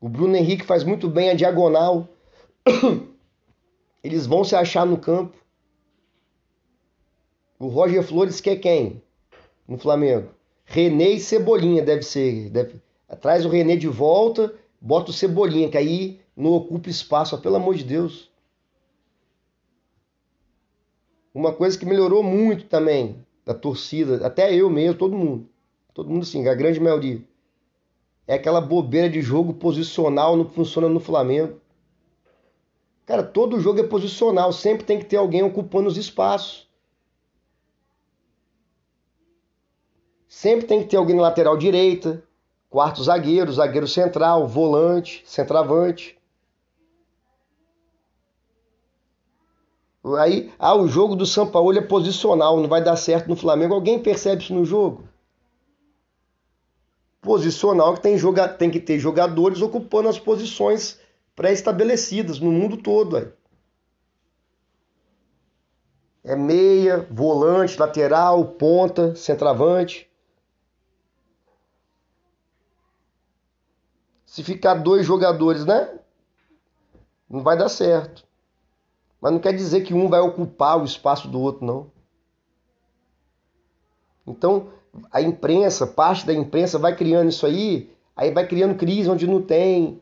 O 0.00 0.08
Bruno 0.08 0.34
Henrique 0.34 0.64
faz 0.64 0.82
muito 0.82 1.10
bem 1.10 1.28
a 1.28 1.34
diagonal. 1.34 2.08
Eles 4.02 4.26
vão 4.26 4.44
se 4.44 4.56
achar 4.56 4.86
no 4.86 4.96
campo. 4.96 5.36
O 7.58 7.66
Roger 7.66 8.02
Flores 8.02 8.40
quer 8.40 8.56
quem? 8.56 9.02
No 9.68 9.76
Flamengo. 9.76 10.30
René 10.64 11.10
e 11.10 11.20
Cebolinha 11.20 11.82
deve 11.82 12.02
ser. 12.02 12.48
Deve... 12.48 12.80
Traz 13.20 13.44
o 13.44 13.50
René 13.50 13.76
de 13.76 13.88
volta, 13.88 14.54
bota 14.80 15.10
o 15.10 15.14
Cebolinha, 15.14 15.68
que 15.68 15.76
aí 15.76 16.18
não 16.34 16.52
ocupa 16.52 16.88
espaço, 16.88 17.36
pelo 17.42 17.56
amor 17.56 17.74
de 17.74 17.84
Deus. 17.84 18.34
Uma 21.36 21.52
coisa 21.52 21.78
que 21.78 21.84
melhorou 21.84 22.22
muito 22.22 22.64
também 22.64 23.22
da 23.44 23.52
torcida, 23.52 24.26
até 24.26 24.54
eu 24.54 24.70
mesmo, 24.70 24.96
todo 24.96 25.14
mundo. 25.14 25.46
Todo 25.92 26.08
mundo 26.08 26.24
sim, 26.24 26.48
a 26.48 26.54
grande 26.54 26.80
maioria. 26.80 27.22
É 28.26 28.36
aquela 28.36 28.58
bobeira 28.58 29.10
de 29.10 29.20
jogo 29.20 29.52
posicional 29.52 30.34
não 30.34 30.48
funciona 30.48 30.88
no 30.88 30.98
Flamengo. 30.98 31.60
Cara, 33.04 33.22
todo 33.22 33.60
jogo 33.60 33.80
é 33.80 33.82
posicional, 33.82 34.50
sempre 34.50 34.86
tem 34.86 34.98
que 34.98 35.04
ter 35.04 35.16
alguém 35.18 35.42
ocupando 35.42 35.88
os 35.88 35.98
espaços. 35.98 36.66
Sempre 40.26 40.66
tem 40.66 40.80
que 40.80 40.88
ter 40.88 40.96
alguém 40.96 41.16
na 41.16 41.20
lateral 41.20 41.58
direita, 41.58 42.24
quarto 42.70 43.04
zagueiro, 43.04 43.52
zagueiro 43.52 43.86
central, 43.86 44.48
volante, 44.48 45.22
centroavante. 45.26 46.15
Aí, 50.14 50.52
ah, 50.58 50.76
o 50.76 50.86
jogo 50.86 51.16
do 51.16 51.26
São 51.26 51.50
Paulo 51.50 51.76
é 51.76 51.82
posicional, 51.82 52.60
não 52.60 52.68
vai 52.68 52.82
dar 52.82 52.96
certo 52.96 53.28
no 53.28 53.34
Flamengo. 53.34 53.74
Alguém 53.74 54.00
percebe 54.00 54.42
isso 54.42 54.54
no 54.54 54.64
jogo? 54.64 55.08
Posicional 57.20 57.94
que 57.94 58.02
tem, 58.02 58.16
joga, 58.16 58.46
tem 58.46 58.70
que 58.70 58.78
ter 58.78 59.00
jogadores 59.00 59.60
ocupando 59.60 60.08
as 60.08 60.18
posições 60.18 61.00
pré-estabelecidas 61.34 62.38
no 62.38 62.52
mundo 62.52 62.76
todo. 62.76 63.16
Aí. 63.16 63.28
É 66.22 66.36
meia, 66.36 67.06
volante, 67.10 67.78
lateral, 67.78 68.44
ponta, 68.44 69.14
centroavante. 69.16 70.08
Se 74.24 74.42
ficar 74.44 74.74
dois 74.74 75.06
jogadores, 75.06 75.64
né? 75.64 75.98
Não 77.28 77.42
vai 77.42 77.56
dar 77.56 77.68
certo. 77.68 78.25
Mas 79.26 79.32
não 79.32 79.40
quer 79.40 79.52
dizer 79.52 79.80
que 79.80 79.92
um 79.92 80.08
vai 80.08 80.20
ocupar 80.20 80.80
o 80.80 80.84
espaço 80.84 81.26
do 81.26 81.40
outro, 81.40 81.66
não. 81.66 81.90
Então, 84.24 84.68
a 85.10 85.20
imprensa, 85.20 85.84
parte 85.84 86.24
da 86.24 86.32
imprensa 86.32 86.78
vai 86.78 86.94
criando 86.94 87.30
isso 87.30 87.44
aí, 87.44 87.92
aí 88.14 88.30
vai 88.30 88.46
criando 88.46 88.76
crise 88.76 89.10
onde 89.10 89.26
não 89.26 89.42
tem. 89.42 90.00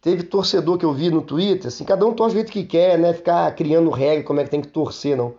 Teve 0.00 0.24
torcedor 0.24 0.76
que 0.76 0.84
eu 0.84 0.92
vi 0.92 1.10
no 1.10 1.22
Twitter, 1.22 1.68
assim, 1.68 1.84
cada 1.84 2.04
um 2.04 2.12
torce 2.12 2.34
do 2.34 2.38
jeito 2.38 2.50
que 2.50 2.64
quer, 2.64 2.98
né? 2.98 3.12
Ficar 3.12 3.54
criando 3.54 3.88
regra, 3.90 4.24
como 4.24 4.40
é 4.40 4.42
que 4.42 4.50
tem 4.50 4.60
que 4.60 4.66
torcer, 4.66 5.16
não. 5.16 5.36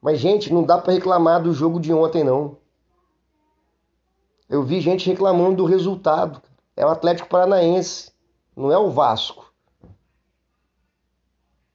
Mas, 0.00 0.20
gente, 0.20 0.54
não 0.54 0.62
dá 0.62 0.78
para 0.78 0.92
reclamar 0.92 1.42
do 1.42 1.52
jogo 1.52 1.80
de 1.80 1.92
ontem, 1.92 2.22
não. 2.22 2.56
Eu 4.48 4.62
vi 4.62 4.80
gente 4.80 5.10
reclamando 5.10 5.56
do 5.56 5.64
resultado. 5.64 6.40
É 6.76 6.86
o 6.86 6.90
Atlético 6.90 7.28
Paranaense, 7.28 8.12
não 8.56 8.70
é 8.70 8.78
o 8.78 8.88
Vasco. 8.88 9.47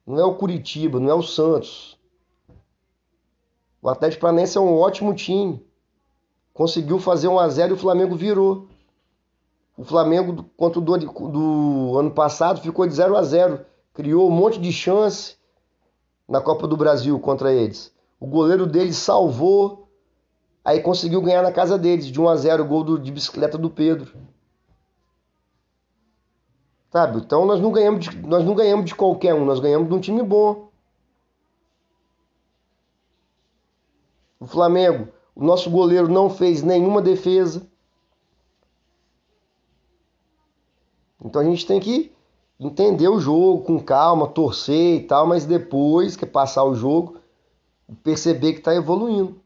Não 0.06 0.18
é 0.18 0.24
o 0.24 0.34
Curitiba, 0.34 1.00
não 1.00 1.10
é 1.10 1.14
o 1.14 1.22
Santos. 1.22 1.98
O 3.80 3.88
Atlético 3.88 4.22
Paranaense 4.22 4.56
é 4.56 4.60
um 4.60 4.78
ótimo 4.78 5.14
time. 5.14 5.64
Conseguiu 6.52 6.98
fazer 6.98 7.28
1 7.28 7.38
a 7.38 7.48
0 7.48 7.72
e 7.72 7.74
o 7.74 7.78
Flamengo 7.78 8.14
virou. 8.14 8.68
O 9.76 9.84
Flamengo 9.84 10.44
contra 10.56 10.78
o 10.78 10.82
do, 10.82 10.96
do 10.98 11.98
ano 11.98 12.10
passado 12.10 12.60
ficou 12.60 12.86
de 12.86 12.94
0 12.94 13.16
a 13.16 13.22
0, 13.22 13.64
criou 13.92 14.28
um 14.28 14.32
monte 14.32 14.60
de 14.60 14.72
chance 14.72 15.36
na 16.28 16.40
Copa 16.40 16.66
do 16.68 16.76
Brasil 16.76 17.18
contra 17.18 17.52
eles. 17.52 17.92
O 18.20 18.26
goleiro 18.26 18.66
deles 18.66 18.96
salvou, 18.96 19.88
aí 20.64 20.80
conseguiu 20.80 21.20
ganhar 21.20 21.42
na 21.42 21.52
casa 21.52 21.76
deles 21.76 22.06
de 22.06 22.20
1 22.20 22.28
a 22.28 22.36
0, 22.36 22.64
gol 22.64 22.84
do, 22.84 22.98
de 22.98 23.10
bicicleta 23.10 23.58
do 23.58 23.68
Pedro. 23.68 24.14
Sabe? 26.94 27.18
Então 27.18 27.44
nós 27.44 27.60
não 27.60 27.72
ganhamos 27.72 28.04
de, 28.04 28.16
nós 28.18 28.44
não 28.44 28.54
ganhamos 28.54 28.84
de 28.84 28.94
qualquer 28.94 29.34
um, 29.34 29.44
nós 29.44 29.58
ganhamos 29.58 29.88
de 29.88 29.94
um 29.94 29.98
time 29.98 30.22
bom. 30.22 30.68
O 34.38 34.46
Flamengo, 34.46 35.08
o 35.34 35.42
nosso 35.44 35.68
goleiro 35.68 36.06
não 36.06 36.30
fez 36.30 36.62
nenhuma 36.62 37.02
defesa. 37.02 37.66
Então 41.20 41.42
a 41.42 41.44
gente 41.44 41.66
tem 41.66 41.80
que 41.80 42.12
entender 42.60 43.08
o 43.08 43.18
jogo 43.18 43.64
com 43.64 43.80
calma, 43.80 44.28
torcer 44.28 45.00
e 45.00 45.02
tal, 45.02 45.26
mas 45.26 45.44
depois 45.44 46.14
que 46.14 46.24
passar 46.24 46.62
o 46.62 46.76
jogo, 46.76 47.16
perceber 48.04 48.52
que 48.52 48.58
está 48.60 48.72
evoluindo. 48.72 49.40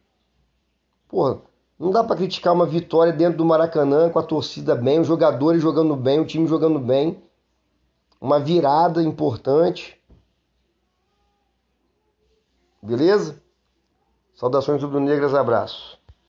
Porra, 1.09 1.41
não 1.79 1.91
dá 1.91 2.05
para 2.05 2.17
criticar 2.17 2.53
uma 2.53 2.67
vitória 2.67 3.11
dentro 3.11 3.39
do 3.39 3.45
Maracanã 3.47 4.11
com 4.11 4.19
a 4.19 4.23
torcida 4.23 4.75
bem, 4.75 5.01
os 5.01 5.07
jogadores 5.07 5.63
jogando 5.63 5.97
bem, 5.97 6.21
o 6.21 6.27
time 6.27 6.47
jogando 6.47 6.79
bem 6.79 7.27
uma 8.21 8.39
virada 8.41 9.03
importante. 9.03 10.01
Beleza? 12.83 13.43
Saudações 14.35 14.83
rubro-negras, 14.83 15.35
abraço. 15.35 15.98